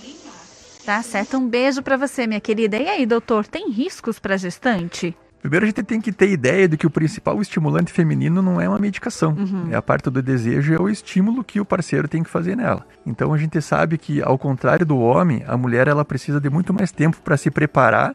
Tá 0.84 1.02
certo. 1.02 1.38
Um 1.38 1.48
beijo 1.48 1.82
para 1.82 1.96
você, 1.96 2.26
minha 2.26 2.40
querida. 2.40 2.76
E 2.76 2.86
aí, 2.86 3.06
doutor, 3.06 3.46
tem 3.46 3.70
riscos 3.70 4.18
para 4.18 4.36
gestante? 4.36 5.16
Primeiro 5.40 5.64
a 5.64 5.68
gente 5.68 5.82
tem 5.82 6.00
que 6.00 6.12
ter 6.12 6.30
ideia 6.30 6.68
de 6.68 6.76
que 6.76 6.86
o 6.86 6.90
principal 6.90 7.40
estimulante 7.40 7.92
feminino 7.92 8.42
não 8.42 8.60
é 8.60 8.68
uma 8.68 8.78
medicação. 8.78 9.32
Uhum. 9.32 9.68
É 9.70 9.74
a 9.74 9.82
parte 9.82 10.10
do 10.10 10.22
desejo, 10.22 10.74
é 10.74 10.80
o 10.80 10.88
estímulo 10.88 11.42
que 11.42 11.58
o 11.58 11.64
parceiro 11.64 12.06
tem 12.06 12.22
que 12.22 12.28
fazer 12.28 12.56
nela. 12.56 12.86
Então 13.06 13.32
a 13.32 13.38
gente 13.38 13.60
sabe 13.62 13.96
que, 13.96 14.22
ao 14.22 14.36
contrário 14.36 14.84
do 14.84 14.98
homem, 14.98 15.42
a 15.46 15.56
mulher 15.56 15.88
ela 15.88 16.04
precisa 16.04 16.40
de 16.40 16.50
muito 16.50 16.74
mais 16.74 16.92
tempo 16.92 17.18
para 17.24 17.36
se 17.36 17.50
preparar 17.50 18.14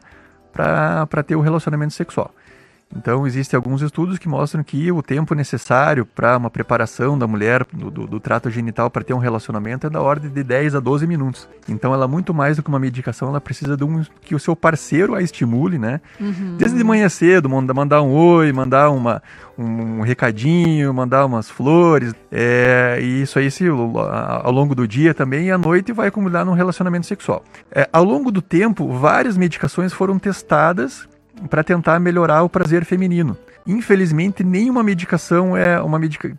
para 0.52 1.22
ter 1.22 1.36
o 1.36 1.40
relacionamento 1.40 1.92
sexual. 1.92 2.32
Então, 2.94 3.26
existem 3.26 3.56
alguns 3.56 3.82
estudos 3.82 4.16
que 4.16 4.28
mostram 4.28 4.62
que 4.62 4.92
o 4.92 5.02
tempo 5.02 5.34
necessário 5.34 6.06
para 6.06 6.36
uma 6.36 6.48
preparação 6.48 7.18
da 7.18 7.26
mulher 7.26 7.66
do, 7.72 7.90
do, 7.90 8.06
do 8.06 8.20
trato 8.20 8.48
genital 8.48 8.88
para 8.88 9.02
ter 9.02 9.12
um 9.12 9.18
relacionamento 9.18 9.86
é 9.86 9.90
da 9.90 10.00
ordem 10.00 10.30
de 10.30 10.42
10 10.42 10.76
a 10.76 10.80
12 10.80 11.06
minutos. 11.06 11.48
Então, 11.68 11.92
ela 11.92 12.06
muito 12.06 12.32
mais 12.32 12.56
do 12.56 12.62
que 12.62 12.68
uma 12.68 12.78
medicação, 12.78 13.28
ela 13.28 13.40
precisa 13.40 13.76
de 13.76 13.84
um 13.84 14.04
que 14.22 14.34
o 14.34 14.38
seu 14.38 14.54
parceiro 14.54 15.14
a 15.14 15.22
estimule, 15.22 15.78
né? 15.78 16.00
Uhum. 16.20 16.56
Desde 16.56 16.78
de 16.78 16.84
manhã 16.84 17.08
cedo, 17.08 17.48
mandar 17.48 18.02
um 18.02 18.12
oi, 18.12 18.52
mandar 18.52 18.90
uma, 18.90 19.22
um, 19.58 19.98
um 19.98 20.00
recadinho, 20.02 20.94
mandar 20.94 21.26
umas 21.26 21.50
flores. 21.50 22.14
É, 22.30 22.98
e 23.00 23.22
isso 23.22 23.38
aí, 23.38 23.50
se, 23.50 23.66
ao 23.66 24.52
longo 24.52 24.74
do 24.74 24.86
dia 24.86 25.12
também, 25.12 25.46
e 25.46 25.50
à 25.50 25.58
noite 25.58 25.92
vai 25.92 26.08
acumular 26.08 26.44
num 26.44 26.52
relacionamento 26.52 27.06
sexual. 27.06 27.42
É, 27.70 27.88
ao 27.92 28.04
longo 28.04 28.30
do 28.30 28.40
tempo, 28.40 28.92
várias 28.92 29.36
medicações 29.36 29.92
foram 29.92 30.18
testadas 30.18 31.08
para 31.48 31.62
tentar 31.62 31.98
melhorar 32.00 32.42
o 32.42 32.48
prazer 32.48 32.84
feminino. 32.84 33.36
Infelizmente, 33.66 34.44
nenhuma 34.44 34.82
medicação 34.82 35.56
é 35.56 35.80
uma 35.82 35.98
medica... 35.98 36.32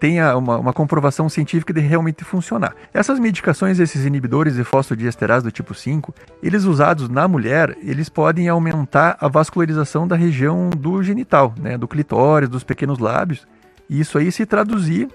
tenha 0.00 0.36
uma, 0.36 0.58
uma, 0.58 0.72
comprovação 0.72 1.28
científica 1.28 1.72
de 1.72 1.80
realmente 1.80 2.24
funcionar. 2.24 2.74
Essas 2.92 3.18
medicações, 3.20 3.78
esses 3.78 4.04
inibidores 4.04 4.56
de 4.56 4.64
fosfodiesterase 4.64 5.44
do 5.44 5.52
tipo 5.52 5.72
5, 5.72 6.12
eles 6.42 6.64
usados 6.64 7.08
na 7.08 7.28
mulher, 7.28 7.76
eles 7.80 8.08
podem 8.08 8.48
aumentar 8.48 9.16
a 9.20 9.28
vascularização 9.28 10.08
da 10.08 10.16
região 10.16 10.68
do 10.70 11.00
genital, 11.02 11.54
né, 11.60 11.78
do 11.78 11.86
clitóris, 11.86 12.48
dos 12.48 12.64
pequenos 12.64 12.98
lábios, 12.98 13.46
e 13.88 14.00
isso 14.00 14.18
aí 14.18 14.32
se 14.32 14.44
traduzir 14.44 15.08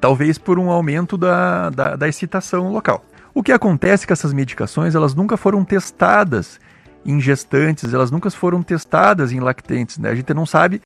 talvez 0.00 0.38
por 0.38 0.58
um 0.58 0.70
aumento 0.70 1.16
da, 1.16 1.70
da, 1.70 1.96
da 1.96 2.08
excitação 2.08 2.70
local. 2.70 3.04
O 3.34 3.42
que 3.42 3.52
acontece 3.52 4.04
é 4.04 4.06
que 4.06 4.12
essas 4.12 4.32
medicações 4.32 4.94
elas 4.94 5.14
nunca 5.14 5.36
foram 5.36 5.64
testadas 5.64 6.60
em 7.06 7.20
gestantes, 7.20 7.94
elas 7.94 8.10
nunca 8.10 8.30
foram 8.30 8.62
testadas 8.62 9.32
em 9.32 9.40
lactentes, 9.40 9.98
né? 9.98 10.10
A 10.10 10.14
gente 10.14 10.32
não 10.34 10.44
sabe 10.44 10.82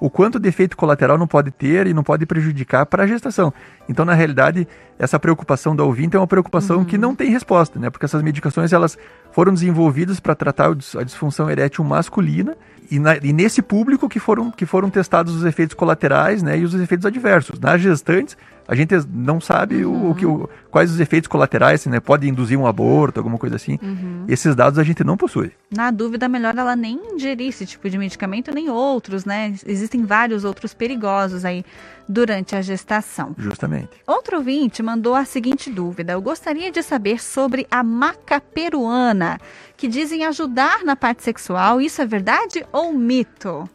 o 0.00 0.10
quanto 0.10 0.38
de 0.38 0.48
efeito 0.48 0.76
colateral 0.76 1.16
não 1.16 1.26
pode 1.26 1.50
ter 1.50 1.86
e 1.86 1.94
não 1.94 2.02
pode 2.02 2.26
prejudicar 2.26 2.84
para 2.84 3.04
a 3.04 3.06
gestação. 3.06 3.52
Então, 3.88 4.04
na 4.04 4.12
realidade, 4.12 4.68
essa 4.98 5.18
preocupação 5.18 5.74
da 5.74 5.82
ouvinte 5.82 6.16
é 6.16 6.18
uma 6.18 6.26
preocupação 6.26 6.78
uhum. 6.78 6.84
que 6.84 6.98
não 6.98 7.14
tem 7.14 7.30
resposta, 7.30 7.78
né? 7.78 7.90
Porque 7.90 8.04
essas 8.04 8.22
medicações 8.22 8.72
elas 8.72 8.98
foram 9.32 9.52
desenvolvidas 9.52 10.20
para 10.20 10.34
tratar 10.34 10.70
a 10.70 11.02
disfunção 11.02 11.50
erétil 11.50 11.84
masculina 11.84 12.56
e, 12.90 12.98
na, 12.98 13.16
e, 13.16 13.32
nesse 13.32 13.62
público 13.62 14.08
que 14.08 14.20
foram, 14.20 14.50
que 14.50 14.66
foram 14.66 14.90
testados 14.90 15.34
os 15.34 15.44
efeitos 15.44 15.74
colaterais 15.74 16.42
né, 16.42 16.58
e 16.58 16.64
os 16.64 16.74
efeitos 16.74 17.06
adversos. 17.06 17.58
Nas 17.58 17.80
gestantes, 17.80 18.36
a 18.66 18.74
gente 18.74 18.94
não 19.10 19.40
sabe 19.40 19.84
uhum. 19.84 20.10
o, 20.10 20.14
que, 20.14 20.24
o, 20.24 20.48
quais 20.70 20.90
os 20.90 20.98
efeitos 20.98 21.28
colaterais, 21.28 21.84
né? 21.86 22.00
Pode 22.00 22.28
induzir 22.28 22.58
um 22.58 22.66
aborto, 22.66 23.20
alguma 23.20 23.38
coisa 23.38 23.56
assim. 23.56 23.78
Uhum. 23.82 24.24
Esses 24.26 24.56
dados 24.56 24.78
a 24.78 24.82
gente 24.82 25.04
não 25.04 25.16
possui. 25.16 25.52
Na 25.70 25.90
dúvida, 25.90 26.28
melhor 26.28 26.56
ela 26.56 26.74
nem 26.74 26.98
ingerir 27.14 27.48
esse 27.48 27.66
tipo 27.66 27.88
de 27.90 27.98
medicamento, 27.98 28.54
nem 28.54 28.70
outros, 28.70 29.24
né? 29.24 29.54
Existem 29.66 30.04
vários 30.04 30.44
outros 30.44 30.72
perigosos 30.72 31.44
aí 31.44 31.64
durante 32.08 32.56
a 32.56 32.62
gestação. 32.62 33.34
Justamente. 33.38 33.90
Outro 34.06 34.38
ouvinte 34.38 34.82
mandou 34.82 35.14
a 35.14 35.24
seguinte 35.24 35.70
dúvida: 35.70 36.12
Eu 36.12 36.22
gostaria 36.22 36.70
de 36.70 36.82
saber 36.82 37.22
sobre 37.22 37.66
a 37.70 37.82
maca 37.82 38.40
peruana, 38.40 39.38
que 39.76 39.88
dizem 39.88 40.24
ajudar 40.24 40.84
na 40.84 40.96
parte 40.96 41.22
sexual. 41.22 41.80
Isso 41.80 42.00
é 42.00 42.06
verdade 42.06 42.64
ou 42.72 42.92
mito? 42.92 43.68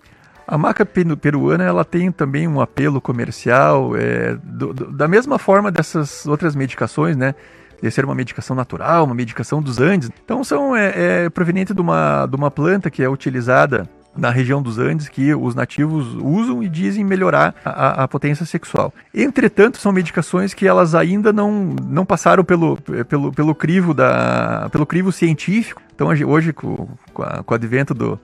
A 0.50 0.58
maca 0.58 0.84
peruana 0.84 1.64
ela 1.64 1.86
tem 1.86 2.12
também 2.12 2.48
um 2.48 2.60
apelo 2.60 3.00
comercial, 3.00 3.96
é, 3.96 4.36
do, 4.44 4.74
do, 4.74 4.92
da 4.92 5.08
mesma 5.08 5.38
forma 5.38 5.72
dessas 5.72 6.26
outras 6.26 6.56
medicações, 6.56 7.16
né? 7.16 7.36
De 7.80 7.92
ser 7.92 8.04
uma 8.04 8.16
medicação 8.16 8.56
natural, 8.56 9.06
uma 9.06 9.14
medicação 9.14 9.62
dos 9.62 9.80
Andes. 9.80 10.10
Então 10.26 10.44
são 10.44 10.76
é, 10.76 11.26
é 11.26 11.30
proveniente 11.30 11.72
de 11.72 11.80
uma, 11.80 12.26
de 12.26 12.36
uma 12.36 12.50
planta 12.50 12.90
que 12.90 13.04
é 13.04 13.08
utilizada 13.08 13.88
na 14.18 14.32
região 14.32 14.60
dos 14.60 14.80
Andes 14.80 15.08
que 15.08 15.36
os 15.36 15.54
nativos 15.54 16.16
usam 16.16 16.64
e 16.64 16.68
dizem 16.68 17.04
melhorar 17.04 17.54
a, 17.64 18.04
a, 18.04 18.08
potência 18.08 18.44
sexual. 18.44 18.92
Entretanto, 19.14 19.78
são 19.78 19.92
medicações 19.92 20.56
que 20.56 20.68
elas 20.68 20.96
ainda 20.96 21.32
não, 21.32 21.76
não 21.86 22.04
passaram 22.08 22.44
pelo, 22.44 22.76
pelo, 23.08 23.32
pelo 23.32 23.54
crivo 23.54 23.94
da 23.94 24.68
pelo 24.72 24.88
crivo 24.88 25.12
científico. 25.12 25.80
Então 25.94 26.08
hoje 26.08 26.52
com, 26.54 26.90
com, 27.14 27.22
a, 27.22 27.44
com 27.44 27.54
o 27.54 27.56
advento 27.56 27.94
do, 27.94 28.20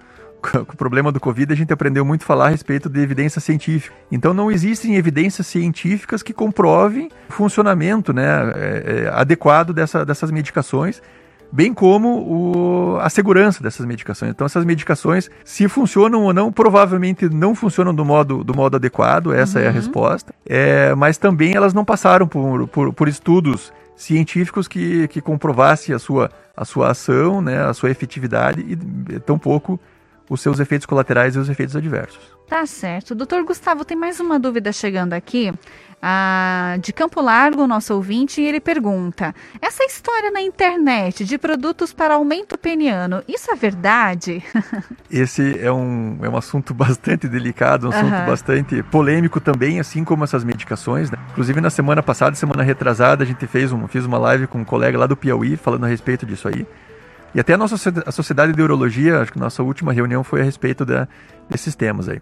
com 0.66 0.74
o 0.74 0.78
problema 0.78 1.12
do 1.12 1.20
Covid, 1.20 1.52
a 1.52 1.56
gente 1.56 1.74
aprendeu 1.74 2.06
muito 2.06 2.24
a 2.24 2.26
falar 2.26 2.48
a 2.48 2.50
respeito 2.50 2.90
de 2.90 3.00
evidência 3.00 3.42
científica. 3.42 3.96
Então, 4.12 4.34
não 4.34 4.52
existem 4.52 4.96
evidências 4.96 5.48
científicas 5.48 6.22
que 6.22 6.34
comprovem 6.34 7.10
o 7.30 7.34
funcionamento 7.34 8.14
né, 8.14 8.26
é, 8.56 9.06
é, 9.06 9.10
adequado 9.14 9.74
dessa, 9.74 10.06
dessas 10.06 10.32
medicações, 10.32 11.02
bem 11.52 11.74
como 11.74 12.10
o, 12.20 12.98
a 13.00 13.10
segurança 13.10 13.62
dessas 13.62 13.86
medicações. 13.86 14.32
Então, 14.32 14.46
essas 14.46 14.66
medicações, 14.66 15.30
se 15.44 15.68
funcionam 15.68 16.24
ou 16.24 16.34
não, 16.34 16.52
provavelmente 16.52 17.30
não 17.30 17.56
funcionam 17.56 17.94
do 17.94 18.04
modo, 18.04 18.44
do 18.44 18.56
modo 18.56 18.76
adequado, 18.76 19.34
essa 19.34 19.60
uhum. 19.60 19.66
é 19.66 19.68
a 19.68 19.72
uhum. 19.72 19.76
resposta, 19.76 20.34
é, 20.46 20.96
mas 20.96 21.18
também 21.18 21.56
elas 21.56 21.74
não 21.74 21.86
passaram 21.86 22.28
por, 22.28 22.68
por, 22.68 22.94
por 22.94 23.08
estudos 23.08 23.72
científicos 23.96 24.68
que, 24.68 25.08
que 25.08 25.22
comprovassem 25.22 25.96
a 25.96 26.00
sua, 26.00 26.30
a 26.56 26.66
sua 26.66 26.92
ação, 26.92 27.42
né, 27.42 27.64
a 27.64 27.74
sua 27.74 27.90
efetividade 27.90 28.60
e 28.60 29.20
tampouco 29.20 29.80
os 30.30 30.42
seus 30.42 30.60
efeitos 30.60 30.86
colaterais 30.86 31.36
e 31.36 31.40
os 31.40 31.50
efeitos 31.50 31.76
adversos. 31.76 32.36
Tá 32.48 32.66
certo. 32.66 33.16
Doutor 33.16 33.44
Gustavo, 33.44 33.84
tem 33.84 33.98
mais 33.98 34.20
uma 34.20 34.40
dúvida 34.40 34.72
chegando 34.72 35.14
aqui. 35.14 35.52
Ah, 36.02 36.78
de 36.82 36.94
Campo 36.94 37.20
Largo, 37.20 37.66
nosso 37.66 37.96
ouvinte, 37.96 38.40
e 38.40 38.46
ele 38.46 38.60
pergunta: 38.60 39.34
essa 39.60 39.84
história 39.86 40.30
na 40.30 40.40
internet 40.40 41.26
de 41.26 41.38
produtos 41.38 41.92
para 41.92 42.14
aumento 42.14 42.58
peniano, 42.58 43.24
isso 43.28 43.52
é 43.52 43.56
verdade? 43.56 44.44
Esse 45.10 45.58
é 45.60 45.72
um, 45.72 46.20
é 46.22 46.30
um 46.30 46.38
assunto 46.38 46.74
bastante 46.76 47.28
delicado, 47.28 47.88
um 47.88 47.90
assunto 47.90 48.14
uhum. 48.14 48.26
bastante 48.26 48.84
polêmico 48.84 49.40
também, 49.40 49.80
assim 49.80 50.04
como 50.04 50.24
essas 50.24 50.44
medicações. 50.44 51.10
Né? 51.10 51.18
Inclusive, 51.32 51.60
na 51.60 51.72
semana 51.72 52.04
passada, 52.04 52.36
semana 52.36 52.62
retrasada, 52.62 53.24
a 53.24 53.28
gente 53.28 53.48
fez, 53.48 53.72
um, 53.72 53.88
fez 53.88 54.06
uma 54.06 54.20
live 54.20 54.46
com 54.46 54.60
um 54.60 54.66
colega 54.66 55.00
lá 55.00 55.08
do 55.08 55.18
Piauí 55.18 55.58
falando 55.58 55.86
a 55.86 55.88
respeito 55.88 56.24
disso 56.24 56.48
aí. 56.48 56.68
E 57.36 57.40
até 57.40 57.54
a 57.54 57.58
nossa 57.58 57.76
a 58.06 58.12
Sociedade 58.14 58.54
de 58.54 58.62
Urologia, 58.62 59.20
acho 59.20 59.34
que 59.34 59.38
nossa 59.38 59.62
última 59.62 59.92
reunião 59.92 60.24
foi 60.24 60.40
a 60.40 60.44
respeito 60.46 60.86
da, 60.86 61.06
desses 61.50 61.76
temas 61.76 62.08
aí. 62.08 62.22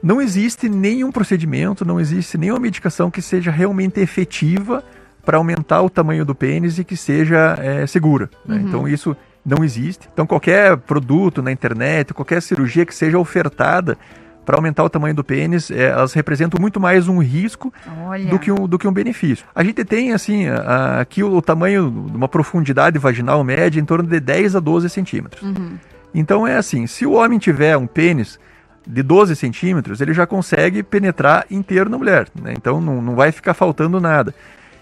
Não 0.00 0.22
existe 0.22 0.68
nenhum 0.68 1.10
procedimento, 1.10 1.84
não 1.84 1.98
existe 1.98 2.38
nenhuma 2.38 2.60
medicação 2.60 3.10
que 3.10 3.20
seja 3.20 3.50
realmente 3.50 3.98
efetiva 3.98 4.84
para 5.24 5.38
aumentar 5.38 5.82
o 5.82 5.90
tamanho 5.90 6.24
do 6.24 6.36
pênis 6.36 6.78
e 6.78 6.84
que 6.84 6.96
seja 6.96 7.58
é, 7.58 7.84
segura. 7.84 8.30
Né? 8.46 8.56
Uhum. 8.58 8.62
Então 8.62 8.88
isso 8.88 9.16
não 9.44 9.64
existe. 9.64 10.08
Então 10.12 10.24
qualquer 10.24 10.76
produto 10.76 11.42
na 11.42 11.50
internet, 11.50 12.14
qualquer 12.14 12.40
cirurgia 12.40 12.86
que 12.86 12.94
seja 12.94 13.18
ofertada 13.18 13.98
para 14.48 14.56
aumentar 14.56 14.82
o 14.82 14.88
tamanho 14.88 15.14
do 15.14 15.22
pênis, 15.22 15.70
é, 15.70 15.88
elas 15.90 16.14
representam 16.14 16.58
muito 16.58 16.80
mais 16.80 17.06
um 17.06 17.18
risco 17.18 17.70
do 18.30 18.38
que 18.38 18.50
um, 18.50 18.66
do 18.66 18.78
que 18.78 18.88
um 18.88 18.92
benefício. 18.92 19.44
A 19.54 19.62
gente 19.62 19.84
tem, 19.84 20.14
assim, 20.14 20.48
a, 20.48 21.00
aqui 21.00 21.22
o, 21.22 21.36
o 21.36 21.42
tamanho 21.42 21.90
de 22.10 22.16
uma 22.16 22.28
profundidade 22.28 22.98
vaginal 22.98 23.44
média 23.44 23.78
em 23.78 23.84
torno 23.84 24.08
de 24.08 24.18
10 24.18 24.56
a 24.56 24.60
12 24.60 24.88
centímetros. 24.88 25.42
Uhum. 25.42 25.76
Então 26.14 26.46
é 26.46 26.56
assim, 26.56 26.86
se 26.86 27.04
o 27.04 27.12
homem 27.12 27.38
tiver 27.38 27.76
um 27.76 27.86
pênis 27.86 28.40
de 28.86 29.02
12 29.02 29.36
centímetros, 29.36 30.00
ele 30.00 30.14
já 30.14 30.26
consegue 30.26 30.82
penetrar 30.82 31.44
inteiro 31.50 31.90
na 31.90 31.98
mulher. 31.98 32.26
Né? 32.40 32.54
Então 32.56 32.80
não, 32.80 33.02
não 33.02 33.14
vai 33.14 33.30
ficar 33.30 33.52
faltando 33.52 34.00
nada. 34.00 34.34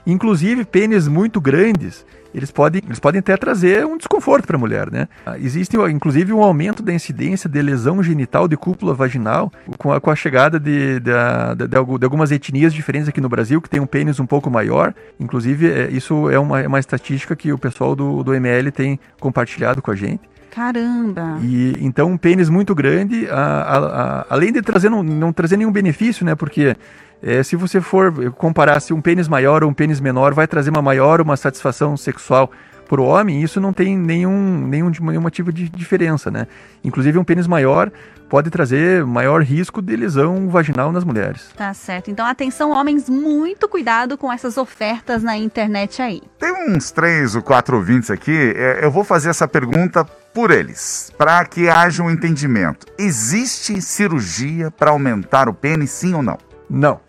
Inclusive, 0.06 0.64
pênis 0.64 1.08
muito 1.08 1.40
grandes, 1.40 2.06
eles 2.36 2.50
podem, 2.50 2.82
eles 2.84 3.00
podem 3.00 3.18
até 3.18 3.34
trazer 3.36 3.86
um 3.86 3.96
desconforto 3.96 4.46
para 4.46 4.56
a 4.56 4.58
mulher, 4.58 4.90
né? 4.92 5.08
Existe, 5.38 5.74
inclusive, 5.90 6.34
um 6.34 6.42
aumento 6.42 6.82
da 6.82 6.92
incidência 6.92 7.48
de 7.48 7.62
lesão 7.62 8.02
genital 8.02 8.46
de 8.46 8.56
cúpula 8.56 8.92
vaginal 8.92 9.50
com 9.78 9.90
a, 9.90 10.00
com 10.00 10.10
a 10.10 10.14
chegada 10.14 10.60
de, 10.60 11.00
de, 11.00 11.12
de, 11.56 11.66
de, 11.66 12.04
algumas 12.04 12.30
etnias 12.30 12.74
diferentes 12.74 13.08
aqui 13.08 13.22
no 13.22 13.28
Brasil, 13.28 13.60
que 13.60 13.70
tem 13.70 13.80
um 13.80 13.86
pênis 13.86 14.20
um 14.20 14.26
pouco 14.26 14.50
maior. 14.50 14.94
Inclusive, 15.18 15.70
é, 15.70 15.90
isso 15.90 16.28
é 16.28 16.38
uma, 16.38 16.60
é 16.60 16.66
uma 16.66 16.78
estatística 16.78 17.34
que 17.34 17.50
o 17.52 17.58
pessoal 17.58 17.96
do, 17.96 18.22
do 18.22 18.34
ML 18.34 18.70
tem 18.70 19.00
compartilhado 19.18 19.80
com 19.80 19.90
a 19.90 19.96
gente. 19.96 20.20
Caramba! 20.56 21.38
E 21.42 21.74
então 21.80 22.08
um 22.08 22.16
pênis 22.16 22.48
muito 22.48 22.74
grande, 22.74 23.28
a, 23.28 23.36
a, 23.36 23.76
a, 23.76 24.26
além 24.30 24.50
de 24.50 24.62
trazer 24.62 24.88
não, 24.88 25.02
não, 25.02 25.30
trazer 25.30 25.58
nenhum 25.58 25.70
benefício, 25.70 26.24
né? 26.24 26.34
Porque 26.34 26.74
É, 27.22 27.42
se 27.42 27.56
você 27.56 27.80
for 27.80 28.30
comparar 28.32 28.78
se 28.80 28.92
um 28.92 29.00
pênis 29.00 29.26
maior 29.26 29.64
ou 29.64 29.70
um 29.70 29.74
pênis 29.74 30.00
menor 30.00 30.34
vai 30.34 30.46
trazer 30.46 30.70
uma 30.70 30.82
maior 30.82 31.20
uma 31.20 31.36
satisfação 31.36 31.96
sexual 31.96 32.50
para 32.86 33.00
o 33.00 33.04
homem, 33.04 33.42
isso 33.42 33.60
não 33.60 33.72
tem 33.72 33.96
nenhum, 33.98 34.66
nenhum, 34.66 34.90
nenhum 35.00 35.30
tipo 35.30 35.52
de 35.52 35.68
diferença, 35.68 36.30
né? 36.30 36.46
Inclusive 36.84 37.18
um 37.18 37.24
pênis 37.24 37.46
maior 37.46 37.90
pode 38.28 38.50
trazer 38.50 39.04
maior 39.04 39.42
risco 39.42 39.80
de 39.82 39.96
lesão 39.96 40.48
vaginal 40.48 40.92
nas 40.92 41.04
mulheres. 41.04 41.50
Tá 41.56 41.72
certo. 41.74 42.10
Então, 42.10 42.26
atenção, 42.26 42.70
homens, 42.70 43.08
muito 43.08 43.68
cuidado 43.68 44.16
com 44.18 44.32
essas 44.32 44.56
ofertas 44.56 45.22
na 45.22 45.36
internet 45.36 46.02
aí. 46.02 46.22
Tem 46.38 46.52
uns 46.70 46.90
três 46.90 47.34
ou 47.34 47.42
quatro 47.42 47.76
ouvintes 47.76 48.10
aqui, 48.10 48.36
é, 48.54 48.84
eu 48.84 48.90
vou 48.90 49.04
fazer 49.04 49.30
essa 49.30 49.48
pergunta 49.48 50.06
por 50.36 50.50
eles, 50.50 51.10
para 51.16 51.42
que 51.46 51.66
haja 51.66 52.02
um 52.02 52.10
entendimento. 52.10 52.86
Existe 52.98 53.80
cirurgia 53.80 54.70
para 54.70 54.90
aumentar 54.90 55.48
o 55.48 55.54
pênis, 55.54 55.90
sim 55.90 56.12
ou 56.12 56.22
não? 56.22 56.36
Não. 56.68 57.00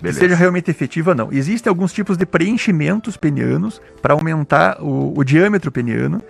Beleza. 0.00 0.18
seja 0.18 0.34
realmente 0.34 0.68
efetiva, 0.68 1.14
não. 1.14 1.32
Existem 1.32 1.70
alguns 1.70 1.92
tipos 1.92 2.16
de 2.16 2.26
preenchimentos 2.26 3.16
penianos 3.16 3.80
para 4.02 4.14
aumentar 4.14 4.82
o, 4.82 5.16
o 5.16 5.22
diâmetro 5.22 5.70
peniano. 5.70 6.20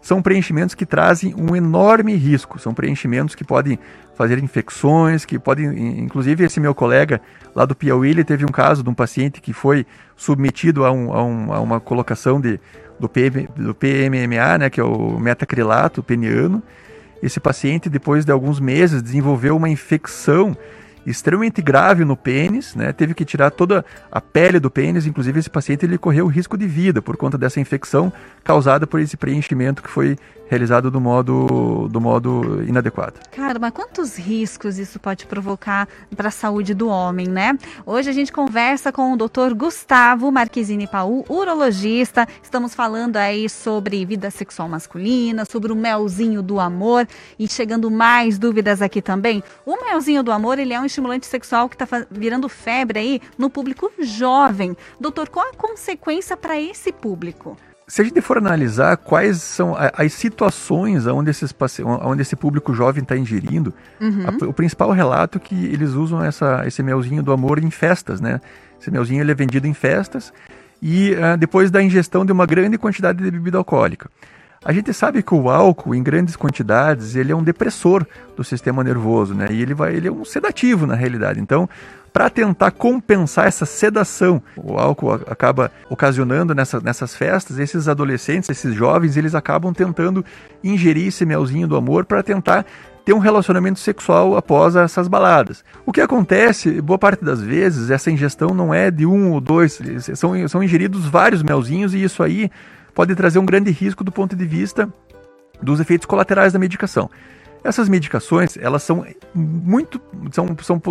São 0.00 0.22
preenchimentos 0.22 0.74
que 0.74 0.86
trazem 0.86 1.34
um 1.36 1.54
enorme 1.54 2.14
risco. 2.14 2.58
São 2.58 2.72
preenchimentos 2.72 3.34
que 3.34 3.44
podem 3.44 3.78
fazer 4.14 4.42
infecções, 4.42 5.24
que 5.24 5.38
podem. 5.38 6.00
Inclusive, 6.00 6.44
esse 6.44 6.58
meu 6.58 6.74
colega 6.74 7.20
lá 7.54 7.64
do 7.64 7.74
Piauí, 7.74 8.10
ele 8.10 8.24
teve 8.24 8.44
um 8.44 8.48
caso 8.48 8.82
de 8.82 8.88
um 8.88 8.94
paciente 8.94 9.40
que 9.40 9.52
foi 9.52 9.86
submetido 10.16 10.84
a, 10.84 10.92
um, 10.92 11.12
a, 11.12 11.24
um, 11.24 11.52
a 11.52 11.60
uma 11.60 11.80
colocação 11.80 12.40
de, 12.40 12.58
do, 12.98 13.08
PM, 13.08 13.48
do 13.56 13.74
PMMA, 13.74 14.58
né, 14.58 14.70
que 14.70 14.80
é 14.80 14.84
o 14.84 15.18
metacrilato 15.18 16.02
peniano. 16.02 16.62
Esse 17.22 17.38
paciente, 17.38 17.90
depois 17.90 18.24
de 18.24 18.32
alguns 18.32 18.58
meses, 18.58 19.02
desenvolveu 19.02 19.56
uma 19.56 19.68
infecção 19.68 20.56
extremamente 21.10 21.60
grave 21.60 22.04
no 22.04 22.16
pênis, 22.16 22.74
né? 22.74 22.92
Teve 22.92 23.14
que 23.14 23.24
tirar 23.24 23.50
toda 23.50 23.84
a 24.10 24.20
pele 24.20 24.58
do 24.58 24.70
pênis, 24.70 25.06
inclusive 25.06 25.38
esse 25.38 25.50
paciente 25.50 25.84
ele 25.84 25.98
correu 25.98 26.26
risco 26.26 26.56
de 26.56 26.66
vida 26.66 27.02
por 27.02 27.16
conta 27.16 27.36
dessa 27.36 27.60
infecção 27.60 28.12
causada 28.42 28.86
por 28.86 29.00
esse 29.00 29.16
preenchimento 29.16 29.82
que 29.82 29.90
foi 29.90 30.16
realizado 30.50 30.90
do 30.90 31.00
modo, 31.00 31.88
do 31.88 32.00
modo 32.00 32.60
inadequado. 32.64 33.20
Cara, 33.30 33.56
mas 33.60 33.70
quantos 33.70 34.18
riscos 34.18 34.80
isso 34.80 34.98
pode 34.98 35.24
provocar 35.24 35.88
para 36.16 36.26
a 36.26 36.32
saúde 36.32 36.74
do 36.74 36.88
homem, 36.88 37.28
né? 37.28 37.56
Hoje 37.86 38.10
a 38.10 38.12
gente 38.12 38.32
conversa 38.32 38.90
com 38.90 39.12
o 39.12 39.16
Dr. 39.16 39.54
Gustavo 39.54 40.32
Marquezine 40.32 40.88
Paul, 40.88 41.24
urologista. 41.28 42.26
Estamos 42.42 42.74
falando 42.74 43.16
aí 43.16 43.48
sobre 43.48 44.04
vida 44.04 44.28
sexual 44.28 44.68
masculina, 44.68 45.44
sobre 45.44 45.72
o 45.72 45.76
melzinho 45.76 46.42
do 46.42 46.58
amor 46.58 47.06
e 47.38 47.46
chegando 47.46 47.88
mais 47.88 48.36
dúvidas 48.36 48.82
aqui 48.82 49.00
também. 49.00 49.44
O 49.64 49.76
melzinho 49.76 50.24
do 50.24 50.32
amor, 50.32 50.58
ele 50.58 50.74
é 50.74 50.80
um 50.80 50.84
estimulante 50.84 51.26
sexual 51.26 51.68
que 51.68 51.76
está 51.76 51.86
virando 52.10 52.48
febre 52.48 52.98
aí 52.98 53.22
no 53.38 53.48
público 53.48 53.92
jovem. 54.00 54.76
Doutor, 54.98 55.28
qual 55.28 55.46
a 55.48 55.54
consequência 55.54 56.36
para 56.36 56.60
esse 56.60 56.90
público? 56.90 57.56
Se 57.90 58.00
a 58.02 58.04
gente 58.04 58.20
for 58.20 58.38
analisar 58.38 58.96
quais 58.96 59.42
são 59.42 59.74
as 59.76 60.12
situações 60.12 61.08
onde, 61.08 61.28
esses, 61.28 61.52
onde 62.04 62.22
esse 62.22 62.36
público 62.36 62.72
jovem 62.72 63.02
está 63.02 63.16
ingerindo, 63.16 63.74
uhum. 64.00 64.26
a, 64.28 64.46
o 64.46 64.52
principal 64.52 64.92
relato 64.92 65.38
é 65.38 65.40
que 65.40 65.56
eles 65.66 65.90
usam 65.90 66.22
essa, 66.22 66.62
esse 66.64 66.84
melzinho 66.84 67.20
do 67.20 67.32
amor 67.32 67.58
em 67.58 67.68
festas, 67.68 68.20
né? 68.20 68.40
Esse 68.80 68.92
melzinho 68.92 69.20
ele 69.20 69.32
é 69.32 69.34
vendido 69.34 69.66
em 69.66 69.74
festas 69.74 70.32
e 70.80 71.14
uh, 71.14 71.36
depois 71.36 71.68
da 71.68 71.82
ingestão 71.82 72.24
de 72.24 72.30
uma 72.30 72.46
grande 72.46 72.78
quantidade 72.78 73.24
de 73.24 73.28
bebida 73.28 73.58
alcoólica. 73.58 74.08
A 74.62 74.74
gente 74.74 74.92
sabe 74.92 75.22
que 75.22 75.32
o 75.32 75.48
álcool, 75.48 75.94
em 75.94 76.02
grandes 76.02 76.36
quantidades, 76.36 77.16
ele 77.16 77.32
é 77.32 77.34
um 77.34 77.42
depressor 77.42 78.06
do 78.36 78.44
sistema 78.44 78.84
nervoso, 78.84 79.32
né? 79.32 79.46
E 79.50 79.62
ele, 79.62 79.72
vai, 79.72 79.94
ele 79.94 80.08
é 80.08 80.12
um 80.12 80.22
sedativo, 80.22 80.86
na 80.86 80.94
realidade. 80.94 81.40
Então, 81.40 81.66
para 82.12 82.28
tentar 82.28 82.70
compensar 82.72 83.46
essa 83.46 83.64
sedação. 83.64 84.42
O 84.54 84.76
álcool 84.76 85.12
acaba 85.12 85.72
ocasionando 85.88 86.54
nessa, 86.54 86.78
nessas 86.78 87.14
festas, 87.14 87.58
esses 87.58 87.88
adolescentes, 87.88 88.50
esses 88.50 88.74
jovens, 88.74 89.16
eles 89.16 89.34
acabam 89.34 89.72
tentando 89.72 90.22
ingerir 90.62 91.08
esse 91.08 91.24
melzinho 91.24 91.66
do 91.66 91.74
amor 91.76 92.04
para 92.04 92.22
tentar 92.22 92.66
ter 93.02 93.14
um 93.14 93.18
relacionamento 93.18 93.78
sexual 93.78 94.36
após 94.36 94.76
essas 94.76 95.08
baladas. 95.08 95.64
O 95.86 95.92
que 95.92 96.02
acontece, 96.02 96.82
boa 96.82 96.98
parte 96.98 97.24
das 97.24 97.40
vezes, 97.40 97.90
essa 97.90 98.10
ingestão 98.10 98.50
não 98.50 98.74
é 98.74 98.90
de 98.90 99.06
um 99.06 99.32
ou 99.32 99.40
dois, 99.40 99.80
são, 100.14 100.48
são 100.48 100.62
ingeridos 100.62 101.06
vários 101.06 101.42
melzinhos 101.42 101.94
e 101.94 102.02
isso 102.02 102.22
aí 102.22 102.50
pode 102.94 103.14
trazer 103.14 103.38
um 103.38 103.46
grande 103.46 103.70
risco 103.70 104.04
do 104.04 104.12
ponto 104.12 104.36
de 104.36 104.44
vista 104.44 104.92
dos 105.62 105.80
efeitos 105.80 106.06
colaterais 106.06 106.52
da 106.52 106.58
medicação. 106.58 107.10
Essas 107.62 107.88
medicações, 107.88 108.56
elas 108.56 108.82
são 108.82 109.04
muito, 109.34 110.00
são, 110.32 110.46
são, 110.62 110.82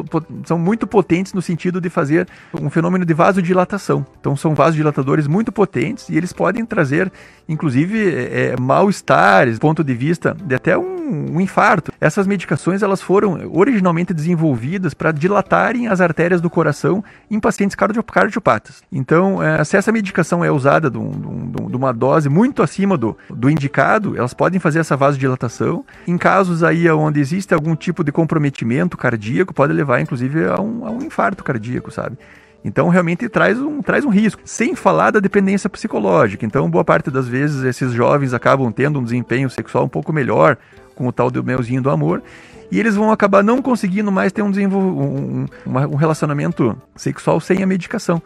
são 0.46 0.60
muito 0.60 0.86
potentes 0.86 1.34
no 1.34 1.42
sentido 1.42 1.82
de 1.82 1.90
fazer 1.90 2.28
um 2.54 2.70
fenômeno 2.70 3.06
de 3.06 3.14
vasodilatação. 3.14 4.06
Então, 4.20 4.36
são 4.36 4.54
vasodilatadores 4.54 5.28
muito 5.28 5.52
potentes 5.52 6.10
e 6.10 6.18
eles 6.18 6.34
podem 6.34 6.66
trazer, 6.66 7.12
inclusive, 7.48 8.10
é, 8.10 8.54
é 8.54 8.56
mal-estares, 8.60 9.60
ponto 9.60 9.84
de 9.84 9.94
vista 9.94 10.36
de 10.44 10.56
até 10.56 10.78
um, 10.78 11.36
um 11.36 11.42
infarto. 11.42 11.92
Essas 12.00 12.28
medicações, 12.28 12.82
elas 12.82 13.02
foram 13.02 13.50
originalmente 13.52 14.14
desenvolvidas 14.14 14.94
para 14.94 15.12
dilatarem 15.12 15.88
as 15.88 16.00
artérias 16.00 16.42
do 16.42 16.50
coração 16.50 17.04
em 17.30 17.40
pacientes 17.40 17.76
cardiopatas. 17.76 18.82
Então, 18.92 19.42
é, 19.42 19.64
se 19.64 19.78
essa 19.78 19.92
medicação 19.92 20.44
é 20.44 20.52
usada 20.52 20.90
de, 20.90 20.98
um, 20.98 21.52
de, 21.70 21.76
uma 21.76 21.92
dose 21.92 22.30
muito 22.30 22.62
acima 22.62 22.98
do, 22.98 23.18
do 23.30 23.50
indicado, 23.50 24.18
elas 24.18 24.34
podem 24.34 24.60
fazer 24.60 24.80
essa 24.80 24.96
vasodilatação. 24.96 25.84
Em 26.08 26.18
casos 26.18 26.59
casos 26.60 26.64
aí 26.64 26.90
onde 26.92 27.20
existe 27.20 27.54
algum 27.54 27.76
tipo 27.76 28.04
de 28.04 28.12
comprometimento 28.12 28.98
cardíaco, 28.98 29.54
pode 29.54 29.74
levar 29.74 30.02
inclusive 30.02 30.46
a 30.46 30.60
um, 30.60 30.86
a 30.86 30.92
um 30.92 31.02
infarto 31.02 31.44
cardíaco, 31.44 31.92
sabe? 31.92 32.18
Então 32.64 32.90
realmente 32.90 33.30
traz 33.30 33.58
um, 33.58 33.82
traz 33.82 34.04
um 34.04 34.10
risco. 34.10 34.42
Sem 34.44 34.76
falar 34.76 35.12
da 35.12 35.20
dependência 35.20 35.70
psicológica. 35.70 36.46
Então, 36.46 36.70
boa 36.70 36.84
parte 36.84 37.10
das 37.10 37.28
vezes 37.28 37.64
esses 37.64 37.94
jovens 37.94 38.34
acabam 38.34 38.72
tendo 38.72 39.00
um 39.00 39.04
desempenho 39.04 39.50
sexual 39.50 39.86
um 39.86 39.90
pouco 39.90 40.12
melhor 40.12 40.58
com 40.94 41.08
o 41.08 41.12
tal 41.12 41.32
do 41.32 41.44
melzinho 41.44 41.82
do 41.82 41.90
amor. 41.90 42.22
E 42.70 42.80
eles 42.80 42.96
vão 42.96 43.12
acabar 43.12 43.44
não 43.44 43.62
conseguindo 43.62 44.12
mais 44.12 44.32
ter 44.32 44.42
um, 44.42 44.52
um, 44.52 45.46
um 45.66 45.96
relacionamento 45.96 46.78
sexual 46.96 47.40
sem 47.40 47.64
a 47.64 47.66
medicação. 47.66 48.22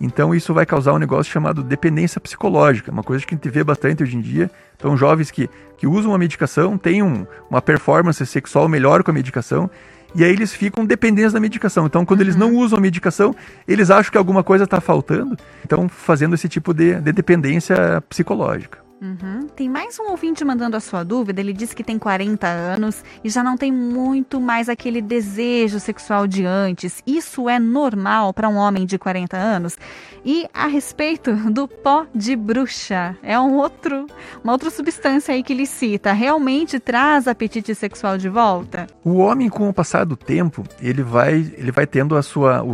Então 0.00 0.34
isso 0.34 0.54
vai 0.54 0.64
causar 0.64 0.92
um 0.92 0.98
negócio 0.98 1.32
chamado 1.32 1.62
dependência 1.62 2.20
psicológica, 2.20 2.92
uma 2.92 3.02
coisa 3.02 3.26
que 3.26 3.34
a 3.34 3.36
gente 3.36 3.48
vê 3.50 3.64
bastante 3.64 4.02
hoje 4.02 4.16
em 4.16 4.20
dia. 4.20 4.50
Então 4.76 4.96
jovens 4.96 5.30
que, 5.30 5.50
que 5.76 5.86
usam 5.86 6.14
a 6.14 6.18
medicação 6.18 6.78
têm 6.78 7.02
um, 7.02 7.26
uma 7.50 7.60
performance 7.60 8.24
sexual 8.24 8.68
melhor 8.68 9.02
com 9.02 9.10
a 9.10 9.14
medicação 9.14 9.68
e 10.14 10.24
aí 10.24 10.30
eles 10.30 10.52
ficam 10.54 10.86
dependentes 10.86 11.32
da 11.32 11.40
medicação. 11.40 11.86
Então 11.86 12.04
quando 12.04 12.20
uhum. 12.20 12.26
eles 12.26 12.36
não 12.36 12.54
usam 12.54 12.78
a 12.78 12.82
medicação, 12.82 13.34
eles 13.66 13.90
acham 13.90 14.12
que 14.12 14.18
alguma 14.18 14.44
coisa 14.44 14.64
está 14.64 14.80
faltando, 14.80 15.36
então 15.64 15.88
fazendo 15.88 16.34
esse 16.34 16.48
tipo 16.48 16.72
de, 16.72 17.00
de 17.00 17.12
dependência 17.12 18.00
psicológica. 18.08 18.87
Uhum. 19.00 19.46
Tem 19.54 19.68
mais 19.68 19.98
um 19.98 20.10
ouvinte 20.10 20.44
mandando 20.44 20.76
a 20.76 20.80
sua 20.80 21.04
dúvida. 21.04 21.40
Ele 21.40 21.52
disse 21.52 21.74
que 21.74 21.84
tem 21.84 21.98
40 21.98 22.46
anos 22.46 23.04
e 23.22 23.30
já 23.30 23.44
não 23.44 23.56
tem 23.56 23.70
muito 23.70 24.40
mais 24.40 24.68
aquele 24.68 25.00
desejo 25.00 25.78
sexual 25.78 26.26
de 26.26 26.44
antes. 26.44 27.02
Isso 27.06 27.48
é 27.48 27.58
normal 27.60 28.34
para 28.34 28.48
um 28.48 28.56
homem 28.56 28.84
de 28.84 28.98
40 28.98 29.36
anos? 29.36 29.76
E 30.24 30.46
a 30.52 30.66
respeito 30.66 31.32
do 31.50 31.68
pó 31.68 32.06
de 32.14 32.34
bruxa, 32.34 33.16
é 33.22 33.38
um 33.38 33.56
outro, 33.56 34.06
uma 34.42 34.52
outra 34.52 34.70
substância 34.70 35.32
aí 35.32 35.42
que 35.42 35.52
ele 35.52 35.66
cita. 35.66 36.12
Realmente 36.12 36.80
traz 36.80 37.28
apetite 37.28 37.74
sexual 37.74 38.18
de 38.18 38.28
volta? 38.28 38.86
O 39.04 39.18
homem, 39.18 39.48
com 39.48 39.68
o 39.68 39.72
passar 39.72 40.04
do 40.04 40.16
tempo, 40.16 40.64
ele 40.82 41.02
vai, 41.02 41.34
ele 41.56 41.70
vai 41.70 41.86
tendo 41.86 42.16
a 42.16 42.22
sua 42.22 42.64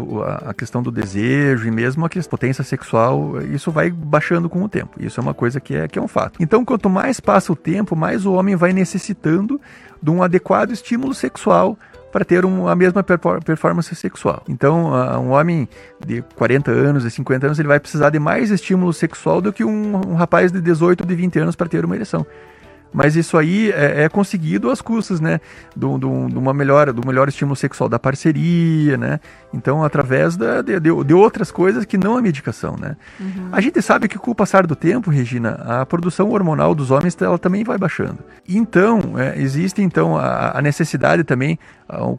a 0.45 0.55
questão 0.55 0.83
do 0.83 0.91
desejo 0.91 1.67
e 1.69 1.71
mesmo 1.71 2.05
a 2.05 2.09
potência 2.29 2.65
sexual. 2.65 3.43
Isso 3.43 3.71
vai 3.71 3.91
baixando 3.91 4.49
com 4.49 4.63
o 4.63 4.69
tempo. 4.69 4.97
Isso 4.99 5.21
é 5.21 5.23
uma 5.23 5.35
coisa 5.35 5.61
que 5.61 5.75
é 5.75 5.87
que 5.87 5.99
é 5.99 6.03
um 6.03 6.09
fato. 6.15 6.41
Então, 6.41 6.65
quanto 6.65 6.89
mais 6.89 7.19
passa 7.19 7.53
o 7.53 7.57
tempo, 7.57 7.97
mais 7.97 8.25
o 8.25 8.33
homem 8.33 8.55
vai 8.55 8.73
necessitando 8.73 9.61
de 10.01 10.11
um 10.11 10.23
adequado 10.23 10.71
estímulo 10.71 11.13
sexual 11.13 11.77
para 12.13 12.25
ter 12.25 12.45
um, 12.45 12.69
a 12.69 12.77
mesma 12.77 13.03
performance 13.03 13.93
sexual. 13.97 14.45
Então, 14.49 14.93
um 15.21 15.31
homem 15.33 15.69
de 16.07 16.23
40 16.37 16.71
anos, 16.71 17.03
de 17.03 17.11
50 17.11 17.47
anos, 17.47 17.59
ele 17.59 17.67
vai 17.67 17.81
precisar 17.81 18.11
de 18.11 18.21
mais 18.21 18.53
estímulo 18.53 18.93
sexual 18.93 19.41
do 19.41 19.53
que 19.53 19.65
um, 19.65 19.97
um 19.97 20.15
rapaz 20.15 20.53
de 20.53 20.61
18 20.61 21.01
ou 21.01 21.07
de 21.07 21.15
20 21.17 21.41
anos 21.41 21.57
para 21.57 21.69
ter 21.69 21.85
uma 21.85 21.97
ereção. 21.97 22.25
Mas 22.95 23.17
isso 23.17 23.37
aí 23.37 23.73
é, 23.73 24.05
é 24.05 24.09
conseguido 24.09 24.71
às 24.71 24.81
custas, 24.81 25.21
né? 25.21 25.41
Do, 25.75 25.99
do, 25.99 26.29
do, 26.29 26.39
uma 26.39 26.55
melhora, 26.55 26.93
do 26.93 27.05
melhor 27.05 27.29
estímulo 27.29 27.57
sexual 27.57 27.89
da 27.89 27.99
parceria, 27.99 28.97
né? 28.97 29.19
Então, 29.53 29.83
através 29.83 30.37
da, 30.37 30.63
de, 30.63 30.79
de, 30.79 31.13
outras 31.13 31.51
coisas 31.51 31.85
que 31.85 31.99
não 31.99 32.17
a 32.17 32.23
medicação, 32.23 32.77
né? 32.81 32.97
Uhum. 33.19 33.49
A 33.51 33.61
gente 33.61 33.83
sabe 33.83 34.07
que 34.07 34.17
com 34.17 34.31
o 34.31 34.35
passar 34.35 34.65
do 34.65 34.77
tempo, 34.77 35.11
Regina, 35.11 35.55
a 35.67 35.85
produção 35.85 36.31
hormonal 36.31 36.73
dos 36.73 36.93
homens 36.93 37.21
ela 37.21 37.37
também 37.37 37.65
vai 37.65 37.77
baixando. 37.77 38.21
Então, 38.49 39.19
é, 39.19 39.41
existe 39.41 39.83
então 39.83 40.17
a, 40.17 40.57
a 40.57 40.63
necessidade 40.63 41.25
também, 41.25 41.59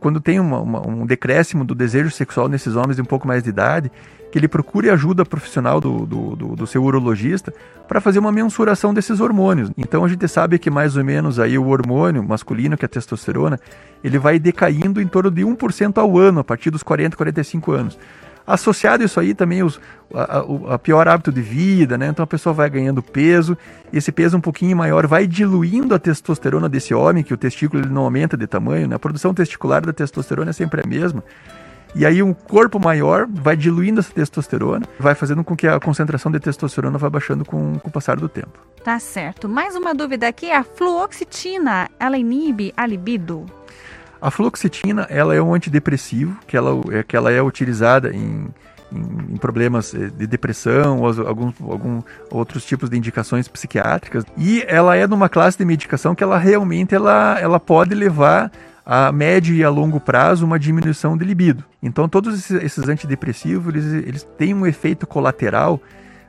quando 0.02 0.20
tem 0.20 0.42
uma, 0.42 0.60
uma, 0.60 0.88
um 0.88 1.06
decréscimo 1.06 1.64
do 1.64 1.74
desejo 1.74 2.12
sexual 2.12 2.50
nesses 2.50 2.76
homens 2.76 2.98
de 2.98 3.02
um 3.02 3.06
pouco 3.06 3.26
mais 3.26 3.42
de 3.42 3.50
idade, 3.50 3.90
que 4.36 4.39
ele 4.39 4.50
procure 4.50 4.89
ajuda 4.89 5.24
profissional 5.24 5.80
do, 5.80 6.06
do, 6.06 6.36
do, 6.36 6.56
do 6.58 6.67
seu 6.67 6.84
urologista 6.84 7.54
para 7.88 8.02
fazer 8.02 8.19
uma 8.19 8.34
mensuração 8.34 8.93
desses 8.93 9.21
hormônios. 9.21 9.71
Então 9.78 10.04
a 10.04 10.10
gente 10.10 10.28
sabe 10.28 10.60
que 10.60 10.69
mais 10.69 10.98
ou 10.98 11.06
menos 11.06 11.39
aí 11.39 11.58
o 11.58 11.65
hormônio 11.65 12.21
masculino, 12.21 12.76
que 12.76 12.84
é 12.84 12.86
a 12.86 12.89
testosterona, 12.89 13.58
ele 14.04 14.19
vai 14.19 14.38
decaindo 14.38 15.02
em 15.02 15.08
torno 15.08 15.32
de 15.32 15.41
1% 15.41 15.98
ao 16.00 16.17
ano, 16.17 16.41
a 16.41 16.43
partir 16.43 16.69
dos 16.69 16.84
40, 16.84 17.15
45 17.15 17.71
anos. 17.71 17.98
Associado 18.45 19.04
a 19.04 19.06
isso 19.06 19.21
aí 19.21 19.34
também 19.34 19.63
os, 19.63 19.80
a, 20.13 20.39
a, 20.39 20.74
a, 20.74 20.80
pior 20.80 21.08
hábito 21.08 21.32
de 21.32 21.41
vida, 21.41 21.98
né? 21.98 22.10
Então 22.10 22.21
a 22.21 22.28
pessoa 22.28 22.54
vai 22.54 22.69
ganhando 22.69 23.02
peso, 23.02 23.58
esse 23.93 24.12
peso 24.12 24.36
um 24.36 24.41
pouquinho 24.41 24.76
maior 24.76 25.08
vai 25.08 25.26
diluindo 25.26 25.95
a 25.95 26.00
testosterona 26.00 26.67
desse 26.67 26.93
homem, 26.93 27.24
que 27.24 27.34
o 27.34 27.38
testículo 27.38 27.82
ele 27.82 27.89
não 27.89 28.02
aumenta 28.02 28.36
de 28.36 28.48
tamanho, 28.48 28.86
né? 28.86 28.98
A 28.98 29.00
produção 29.00 29.34
testicular 29.34 29.86
da 29.86 29.93
testosterona 29.93 30.50
é 30.50 30.54
sempre 30.54 30.82
a 30.84 30.86
mesma. 30.86 31.24
E 31.95 32.05
aí 32.05 32.21
um 32.21 32.34
corpo 32.34 32.77
maior 32.77 33.25
vai 33.25 33.55
diluindo 33.55 34.01
essa 34.01 34.12
testosterona, 34.12 34.86
vai 34.99 35.15
fazendo 35.15 35.45
com 35.45 35.55
que 35.55 35.65
a 35.65 35.79
concentração 35.79 36.29
de 36.29 36.41
testosterona 36.41 36.97
vá 36.97 37.10
baixando 37.10 37.45
com, 37.45 37.79
com 37.79 37.88
o 37.88 37.91
passar 37.91 38.17
do 38.17 38.27
tempo. 38.27 38.60
Tá 38.84 38.99
certo. 38.99 39.47
Mais 39.47 39.77
uma 39.77 39.95
dúvida 39.95 40.27
aqui, 40.27 40.51
a 40.51 40.62
fluoxetina, 40.62 41.89
ela 41.97 42.17
inibe 42.17 42.73
a 42.75 42.86
libido? 42.86 43.45
A 44.21 44.29
fluoxetina, 44.29 45.08
ela 45.10 45.34
é 45.36 45.41
um 45.41 45.53
antidepressivo, 45.53 46.38
que 46.45 46.58
ela, 46.58 46.71
é, 46.91 47.01
que 47.01 47.15
ela 47.15 47.31
é 47.31 47.41
utilizada 47.41 48.13
em, 48.13 48.47
em, 48.91 49.34
em 49.34 49.38
problemas 49.38 49.93
eh, 49.93 50.10
de 50.10 50.27
depressão 50.27 50.99
ou 50.99 51.08
alguns 51.25 51.55
algum 51.62 52.01
outros 52.29 52.65
tipos 52.65 52.89
de 52.89 52.97
indicações 52.97 53.47
psiquiátricas. 53.47 54.25
E 54.38 54.65
ela 54.67 54.97
é 54.97 55.08
numa 55.08 55.29
classe 55.29 55.58
de 55.58 55.63
medicação 55.63 56.13
que 56.13 56.23
ela 56.23 56.38
realmente 56.38 56.93
ela, 56.93 57.39
ela 57.39 57.60
pode 57.60 57.95
levar 57.95 58.51
a 58.86 59.12
médio 59.12 59.56
e 59.56 59.63
a 59.63 59.69
longo 59.69 60.00
prazo 60.00 60.45
uma 60.45 60.60
diminuição 60.60 61.17
de 61.17 61.26
libido. 61.26 61.63
Então 61.82 62.08
todos 62.08 62.52
esses 62.52 62.88
antidepressivos 62.88 63.74
eles, 63.74 64.06
eles 64.06 64.28
têm 64.38 64.54
um 64.54 64.65
efeito 64.65 65.08
colateral 65.08 65.82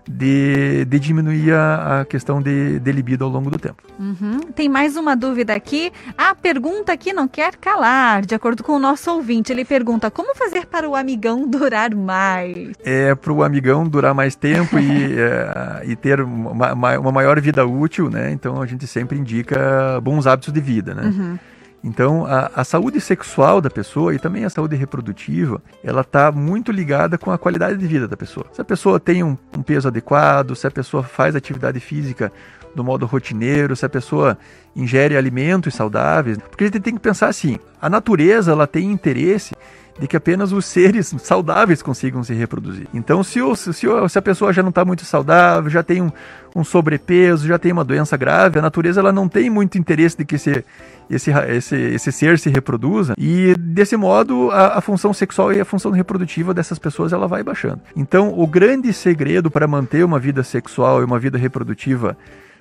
de, 0.08 0.84
de 0.84 0.98
diminuir 1.00 1.52
a, 1.52 2.00
a 2.00 2.04
questão 2.04 2.40
de, 2.40 2.78
de, 2.78 2.92
libido 2.92 3.24
ao 3.24 3.30
longo 3.30 3.50
do 3.50 3.58
tempo. 3.58 3.82
Uhum. 3.98 4.38
Tem 4.54 4.68
mais 4.68 4.96
uma 4.96 5.16
dúvida 5.16 5.52
aqui. 5.52 5.92
A 6.16 6.34
pergunta 6.34 6.96
que 6.96 7.12
não 7.12 7.26
quer 7.26 7.56
calar, 7.56 8.24
de 8.24 8.34
acordo 8.34 8.62
com 8.62 8.72
o 8.72 8.78
nosso 8.78 9.10
ouvinte, 9.10 9.52
ele 9.52 9.64
pergunta 9.64 10.10
como 10.10 10.34
fazer 10.36 10.66
para 10.66 10.88
o 10.88 10.94
amigão 10.94 11.46
durar 11.50 11.94
mais? 11.94 12.72
É 12.84 13.14
para 13.14 13.32
o 13.32 13.42
amigão 13.42 13.86
durar 13.86 14.14
mais 14.14 14.36
tempo 14.36 14.78
e, 14.78 15.14
é, 15.18 15.82
e 15.86 15.96
ter 15.96 16.20
uma, 16.20 16.72
uma, 16.72 17.12
maior 17.12 17.40
vida 17.40 17.66
útil, 17.66 18.08
né? 18.08 18.30
Então 18.30 18.62
a 18.62 18.66
gente 18.66 18.86
sempre 18.86 19.18
indica 19.18 20.00
bons 20.00 20.26
hábitos 20.26 20.52
de 20.52 20.60
vida, 20.60 20.94
né? 20.94 21.02
Uhum. 21.02 21.38
Então, 21.86 22.26
a, 22.26 22.50
a, 22.52 22.64
saúde 22.64 23.00
sexual 23.00 23.60
da 23.60 23.70
pessoa 23.70 24.12
e 24.12 24.18
também 24.18 24.44
a 24.44 24.50
saúde 24.50 24.74
reprodutiva, 24.74 25.62
ela 25.84 26.00
está 26.00 26.32
muito 26.32 26.72
ligada 26.72 27.16
com 27.16 27.30
a 27.30 27.38
qualidade 27.38 27.78
de 27.78 27.86
vida 27.86 28.08
da 28.08 28.16
pessoa. 28.16 28.44
Se 28.52 28.60
a 28.60 28.64
pessoa 28.64 28.98
tem 28.98 29.22
um, 29.22 29.38
um 29.56 29.62
peso 29.62 29.86
adequado, 29.86 30.56
se 30.56 30.66
a 30.66 30.70
pessoa 30.70 31.04
faz 31.04 31.36
atividade 31.36 31.78
física 31.78 32.32
do 32.74 32.82
modo 32.82 33.06
rotineiro, 33.06 33.76
se 33.76 33.86
a 33.86 33.88
pessoa 33.88 34.36
ingere 34.74 35.16
alimentos 35.16 35.76
saudáveis, 35.76 36.38
porque 36.38 36.64
a 36.64 36.66
gente 36.66 36.80
tem 36.80 36.94
que 36.94 37.00
pensar 37.00 37.28
assim, 37.28 37.56
a 37.80 37.88
natureza 37.88 38.50
ela 38.50 38.66
tem 38.66 38.90
interesse 38.90 39.54
de 39.98 40.06
que 40.06 40.16
apenas 40.16 40.52
os 40.52 40.64
seres 40.66 41.14
saudáveis 41.18 41.82
consigam 41.82 42.22
se 42.22 42.34
reproduzir. 42.34 42.86
Então, 42.92 43.22
se, 43.22 43.40
o, 43.40 43.54
se, 43.54 43.72
se 43.72 44.18
a 44.18 44.22
pessoa 44.22 44.52
já 44.52 44.62
não 44.62 44.70
está 44.70 44.84
muito 44.84 45.04
saudável, 45.04 45.70
já 45.70 45.82
tem 45.82 46.02
um, 46.02 46.10
um, 46.54 46.62
sobrepeso, 46.62 47.46
já 47.46 47.58
tem 47.58 47.72
uma 47.72 47.84
doença 47.84 48.16
grave, 48.16 48.58
a 48.58 48.62
natureza 48.62 49.00
ela 49.00 49.12
não 49.12 49.28
tem 49.28 49.48
muito 49.48 49.78
interesse 49.78 50.16
de 50.16 50.24
que 50.24 50.34
esse, 50.36 50.64
esse, 51.08 51.30
esse, 51.30 51.76
esse 51.76 52.12
ser 52.12 52.38
se 52.38 52.50
reproduza 52.50 53.14
e, 53.16 53.54
desse 53.58 53.96
modo, 53.96 54.50
a, 54.50 54.78
a 54.78 54.80
função 54.80 55.12
sexual 55.12 55.52
e 55.52 55.60
a 55.60 55.64
função 55.64 55.90
reprodutiva 55.90 56.52
dessas 56.52 56.78
pessoas 56.78 57.12
ela 57.12 57.26
vai 57.26 57.42
baixando. 57.42 57.80
Então, 57.94 58.38
o 58.38 58.46
grande 58.46 58.92
segredo 58.92 59.50
para 59.50 59.66
manter 59.66 60.04
uma 60.04 60.18
vida 60.18 60.42
sexual 60.42 61.00
e 61.00 61.04
uma 61.04 61.18
vida 61.18 61.38
reprodutiva 61.38 62.16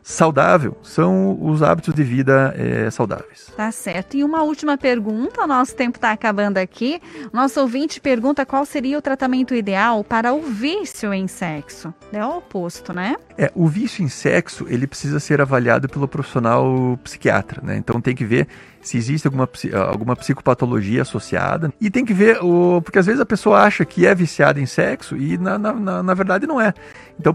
saudável 0.06 0.78
são 0.84 1.36
os 1.42 1.64
hábitos 1.64 1.92
de 1.92 2.04
vida 2.04 2.54
é, 2.56 2.92
saudáveis. 2.92 3.52
Tá 3.58 3.72
certo. 3.72 4.16
E 4.16 4.24
uma 4.24 4.44
última 4.44 4.78
pergunta, 4.78 5.48
nosso 5.48 5.76
tempo 5.76 5.98
está 5.98 6.12
acabando 6.12 6.60
aqui. 6.60 7.02
Nosso 7.32 7.60
ouvinte 7.60 8.00
pergunta 8.00 8.46
qual 8.46 8.66
seria 8.66 8.98
o 8.98 9.02
tratamento 9.02 9.54
ideal 9.54 10.04
para 10.04 10.34
o 10.34 10.42
vício 10.42 11.14
em 11.14 11.28
sexo. 11.28 11.94
É 12.12 12.26
o 12.26 12.38
oposto, 12.38 12.94
né? 12.94 13.16
É, 13.38 13.52
o 13.56 13.68
vício 13.68 14.04
em 14.04 14.08
sexo, 14.08 14.66
ele 14.70 14.88
precisa 14.88 15.20
ser 15.20 15.42
avaliado 15.42 15.90
pelo 15.90 16.08
profissional 16.08 16.98
psiquiatra, 17.04 17.62
né? 17.62 17.78
Então 17.78 18.00
tem 18.00 18.16
que 18.16 18.26
ver 18.26 18.48
se 18.82 18.98
existe 18.98 19.28
alguma, 19.28 19.50
alguma 19.88 20.16
psicopatologia 20.16 21.02
associada. 21.02 21.74
E 21.82 21.90
tem 21.90 22.06
que 22.06 22.14
ver, 22.14 22.38
o, 22.44 22.82
porque 22.82 23.00
às 23.00 23.06
vezes 23.06 23.20
a 23.20 23.26
pessoa 23.26 23.62
acha 23.62 23.84
que 23.84 24.06
é 24.06 24.14
viciada 24.14 24.60
em 24.60 24.66
sexo 24.66 25.18
e 25.18 25.38
na, 25.38 25.58
na, 25.58 26.04
na 26.04 26.14
verdade 26.14 26.46
não 26.46 26.62
é. 26.62 26.74
Então, 27.20 27.34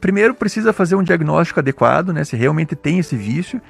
primeiro 0.00 0.34
precisa 0.34 0.72
fazer 0.72 0.96
um 0.96 1.02
diagnóstico 1.02 1.60
adequado, 1.60 2.12
né? 2.12 2.24
Se 2.24 2.36
realmente 2.36 2.76
tem 2.76 2.98
esse 2.98 3.16
vício, 3.16 3.60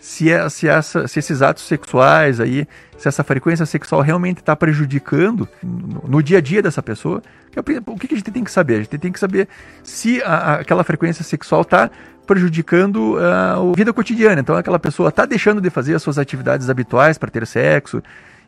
se, 0.00 0.30
é, 0.30 0.48
se, 0.48 0.68
essa, 0.68 1.08
se 1.08 1.18
esses 1.18 1.42
atos 1.42 1.64
sexuais 1.64 2.40
aí, 2.40 2.66
se 2.96 3.08
essa 3.08 3.24
frequência 3.24 3.66
sexual 3.66 4.00
realmente 4.00 4.38
está 4.38 4.54
prejudicando 4.54 5.48
no, 5.62 6.04
no, 6.08 6.22
dia 6.22 6.38
a 6.38 6.40
dia 6.40 6.62
dessa 6.62 6.82
pessoa. 6.82 7.22
O 7.86 7.96
que, 7.98 8.08
que 8.08 8.14
a 8.14 8.18
gente 8.18 8.30
tem 8.30 8.44
que 8.44 8.50
saber? 8.50 8.74
A 8.74 8.78
gente 8.78 8.98
tem 8.98 9.12
que 9.12 9.18
saber 9.18 9.48
se 9.82 10.22
a, 10.22 10.54
aquela 10.54 10.84
frequência 10.84 11.24
sexual 11.24 11.62
está 11.62 11.90
prejudicando 12.26 13.16
a 13.18 13.56
vida 13.74 13.92
cotidiana. 13.92 14.40
Então, 14.40 14.54
aquela 14.54 14.78
pessoa 14.78 15.08
está 15.08 15.24
deixando 15.24 15.60
de 15.60 15.70
fazer 15.70 15.94
as 15.94 16.02
suas 16.02 16.18
atividades 16.18 16.68
habituais 16.68 17.16
para 17.16 17.30
ter 17.30 17.46
sexo, 17.46 18.02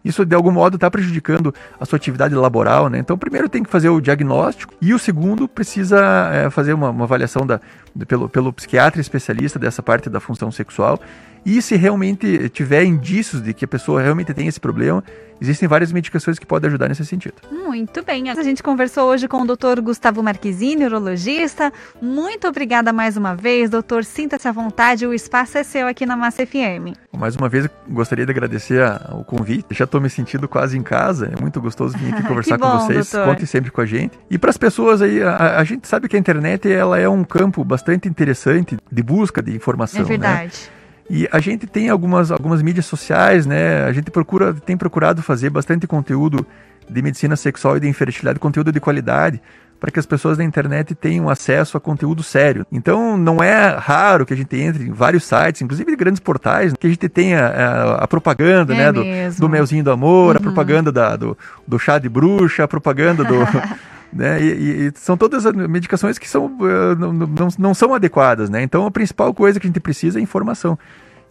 isso 0.05 0.25
de 0.25 0.35
algum 0.35 0.51
modo 0.51 0.77
está 0.77 0.91
prejudicando 0.91 1.55
a 1.79 1.85
sua 1.85 1.97
atividade 1.97 2.35
laboral, 2.35 2.89
né? 2.89 2.99
Então, 2.99 3.19
primeiro 3.19 3.49
tem 3.49 3.63
que 3.63 3.71
fazer 3.71 3.91
o 3.91 4.01
diagnóstico 4.01 4.75
e 4.81 4.95
o 4.95 4.99
segundo 4.99 5.47
precisa 5.47 6.01
é, 6.33 6.51
fazer 6.51 6.73
uma, 6.73 6.91
uma 6.91 7.05
avaliação 7.05 7.47
da, 7.47 7.61
pelo, 8.09 8.29
pelo 8.29 8.53
psiquiatra 8.53 9.01
especialista 9.01 9.59
dessa 9.59 9.83
parte 9.83 10.09
da 10.09 10.19
função 10.19 10.51
sexual 10.51 10.99
e 11.45 11.61
se 11.63 11.77
realmente 11.77 12.49
tiver 12.51 12.85
indícios 12.85 13.43
de 13.43 13.55
que 13.55 13.65
a 13.65 13.69
pessoa 13.69 14.03
realmente 14.03 14.35
tem 14.35 14.47
esse 14.47 14.61
problema, 14.61 15.03
existem 15.41 15.69
várias 15.69 15.91
medicações 15.91 16.39
que 16.39 16.47
podem 16.47 16.69
ajudar 16.69 16.89
nesse 16.89 17.05
sentido. 17.05 17.35
Muito 17.51 18.05
bem. 18.05 18.29
A 18.29 18.43
gente 18.43 18.63
conversou 18.63 19.09
hoje 19.09 19.27
com 19.27 19.43
o 19.43 19.47
Dr. 19.47 19.81
Gustavo 19.81 20.23
Marquezine, 20.23 20.85
urologista. 20.85 21.73
Muito 22.01 22.47
obrigada 22.47 22.93
mais 22.93 23.17
uma 23.17 23.35
vez, 23.35 23.71
doutor. 23.71 24.05
Sinta-se 24.05 24.47
à 24.47 24.53
vontade, 24.53 25.07
o 25.07 25.15
espaço 25.15 25.57
é 25.57 25.63
seu 25.63 25.87
aqui 25.87 26.05
na 26.05 26.17
Massa 26.17 26.47
FM. 26.47 26.95
Mais 27.17 27.37
uma 27.37 27.49
vez, 27.49 27.67
gostaria 27.89 28.27
de 28.27 28.31
agradecer 28.31 28.83
o 29.13 29.25
convite. 29.25 29.67
Já 29.71 29.85
estou 29.85 30.01
me 30.01 30.11
sentindo 30.11 30.47
quase 30.47 30.77
em 30.77 30.83
casa. 30.83 31.33
É 31.37 31.41
muito 31.41 31.61
gostoso 31.61 31.97
vir 31.97 32.13
aqui 32.13 32.23
conversar 32.29 32.59
bom, 32.59 32.71
com 32.71 32.79
vocês. 32.87 33.11
Doutor. 33.11 33.31
Contem 33.31 33.47
sempre 33.47 33.71
com 33.71 33.81
a 33.81 33.87
gente. 33.87 34.19
E 34.31 34.39
para 34.39 34.51
as 34.51 34.59
pessoas 34.59 35.01
aí, 35.01 35.23
a, 35.23 35.59
a, 35.59 35.65
gente 35.65 35.89
sabe 35.89 36.09
que 36.09 36.17
a 36.17 36.19
internet 36.19 36.71
ela 36.71 36.99
é 36.99 37.09
um 37.09 37.25
campo 37.25 37.65
bastante 37.65 38.09
interessante 38.09 38.77
de 38.91 39.03
busca 39.03 39.43
de 39.43 39.55
informação. 39.55 40.01
É 40.01 40.03
né? 40.03 40.09
verdade. 40.09 40.59
Né? 40.75 40.80
E 41.13 41.29
a 41.33 41.41
gente 41.41 41.67
tem 41.67 41.89
algumas, 41.89 42.31
algumas 42.31 42.63
mídias 42.63 42.87
sociais, 42.87 43.45
né? 43.45 43.83
A 43.83 43.93
gente 43.93 44.13
procura, 44.13 44.55
tem 44.55 44.77
procurado 44.77 45.21
fazer 45.21 45.51
bastante 45.51 45.85
conteúdo 45.85 46.47
de 46.89 47.03
medicina 47.03 47.35
sexual 47.35 47.77
e 47.77 47.81
de 47.81 47.89
infertilidade, 47.89 48.39
conteúdo 48.39 48.71
de 48.71 48.79
qualidade, 48.79 49.43
para 49.81 49.91
que 49.91 49.99
as 49.99 50.07
pessoas 50.07 50.39
da 50.39 50.45
internet 50.45 50.95
tenham 50.95 51.29
acesso 51.29 51.77
a 51.77 51.81
conteúdo 51.81 52.23
sério. 52.23 52.65
Então, 52.71 53.17
não 53.17 53.43
é 53.43 53.77
raro 53.77 54.25
que 54.25 54.33
a 54.33 54.37
gente 54.37 54.57
entre 54.57 54.85
em 54.85 54.93
vários 54.93 55.25
sites, 55.25 55.63
inclusive 55.63 55.97
grandes 55.97 56.21
portais, 56.21 56.73
que 56.79 56.87
a 56.87 56.91
gente 56.91 57.09
tenha 57.09 57.41
a, 57.41 57.51
é, 57.51 58.05
a 58.05 58.07
propaganda, 58.07 58.73
é 58.73 58.77
né, 58.77 58.93
do, 58.93 59.03
do 59.37 59.49
melzinho 59.49 59.83
do 59.83 59.91
amor, 59.91 60.37
uhum. 60.37 60.41
a 60.41 60.41
propaganda 60.41 60.93
da, 60.93 61.17
do, 61.17 61.37
do 61.67 61.77
chá 61.77 61.99
de 61.99 62.09
bruxa, 62.09 62.63
a 62.63 62.69
propaganda 62.69 63.25
do 63.25 63.35
Né? 64.13 64.43
E, 64.43 64.89
e, 64.89 64.93
são 64.97 65.17
todas 65.17 65.45
medicações 65.53 66.19
que 66.19 66.29
são, 66.29 66.47
uh, 66.47 66.97
não, 66.99 67.13
não, 67.13 67.49
não, 67.59 67.75
são 67.75 67.95
adequadas, 67.95 68.51
né? 68.51 68.63
Então 68.63 68.85
a 68.85 68.91
principal 68.91 69.33
coisa 69.33 69.61
que 69.61 69.67
a 69.67 69.69
gente 69.69 69.81
precisa 69.81 70.19
é 70.19 70.23
informação. 70.23 70.79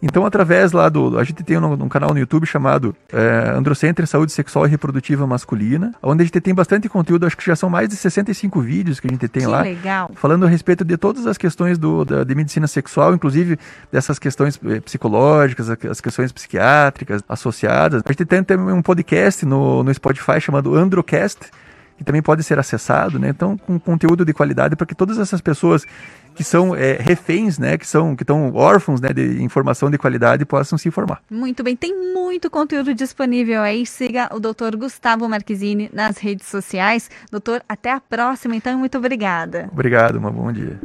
Então, 0.02 0.24
através 0.24 0.72
lá 0.72 0.88
do. 0.88 1.18
A 1.18 1.24
gente 1.24 1.42
tem 1.42 1.58
um, 1.58 1.72
um 1.72 1.88
canal 1.88 2.10
no 2.10 2.18
YouTube 2.18 2.46
chamado 2.46 2.96
é, 3.12 3.50
Androcenter 3.54 4.06
Saúde 4.06 4.32
Sexual 4.32 4.66
e 4.66 4.68
Reprodutiva 4.68 5.26
Masculina, 5.26 5.94
onde 6.02 6.22
a 6.22 6.24
gente 6.24 6.40
tem 6.40 6.54
bastante 6.54 6.88
conteúdo, 6.88 7.26
acho 7.26 7.36
que 7.36 7.44
já 7.44 7.54
são 7.54 7.68
mais 7.68 7.88
de 7.88 7.96
65 7.96 8.60
vídeos 8.60 8.98
que 8.98 9.06
a 9.06 9.10
gente 9.10 9.28
tem 9.28 9.42
que 9.42 9.48
lá. 9.48 9.60
Legal. 9.60 10.10
Falando 10.14 10.46
a 10.46 10.48
respeito 10.48 10.84
de 10.84 10.96
todas 10.96 11.26
as 11.26 11.36
questões 11.36 11.76
do, 11.76 12.04
da, 12.04 12.24
de 12.24 12.34
medicina 12.34 12.66
sexual, 12.66 13.14
inclusive 13.14 13.58
dessas 13.92 14.18
questões 14.18 14.58
eh, 14.64 14.80
psicológicas, 14.80 15.68
as 15.68 16.00
questões 16.00 16.32
psiquiátricas 16.32 17.22
associadas. 17.28 18.02
A 18.04 18.10
gente 18.10 18.24
tem 18.24 18.42
também 18.42 18.74
um 18.74 18.82
podcast 18.82 19.44
no, 19.44 19.82
no 19.82 19.92
Spotify 19.92 20.40
chamado 20.40 20.74
Androcast 20.74 21.50
que 22.00 22.04
também 22.04 22.22
pode 22.22 22.42
ser 22.42 22.58
acessado, 22.58 23.18
né? 23.18 23.28
Então, 23.28 23.58
com 23.58 23.78
conteúdo 23.78 24.24
de 24.24 24.32
qualidade 24.32 24.74
para 24.74 24.86
que 24.86 24.94
todas 24.94 25.18
essas 25.18 25.38
pessoas 25.42 25.86
que 26.34 26.42
são 26.42 26.74
é, 26.74 26.92
reféns, 26.98 27.58
né, 27.58 27.76
que 27.76 27.86
são 27.86 28.16
que 28.16 28.22
estão 28.22 28.54
órfãos, 28.54 29.02
né, 29.02 29.10
de 29.10 29.42
informação 29.42 29.90
de 29.90 29.98
qualidade 29.98 30.46
possam 30.46 30.78
se 30.78 30.88
informar. 30.88 31.20
Muito 31.30 31.62
bem, 31.62 31.76
tem 31.76 32.14
muito 32.14 32.48
conteúdo 32.48 32.94
disponível 32.94 33.60
aí. 33.60 33.84
Siga 33.84 34.30
o 34.34 34.40
Dr. 34.40 34.78
Gustavo 34.78 35.28
Marquezine 35.28 35.90
nas 35.92 36.16
redes 36.16 36.46
sociais. 36.46 37.10
Doutor, 37.30 37.62
até 37.68 37.92
a 37.92 38.00
próxima. 38.00 38.56
Então, 38.56 38.78
muito 38.78 38.96
obrigada. 38.96 39.68
Obrigado, 39.70 40.16
um 40.16 40.30
bom 40.32 40.50
dia. 40.50 40.80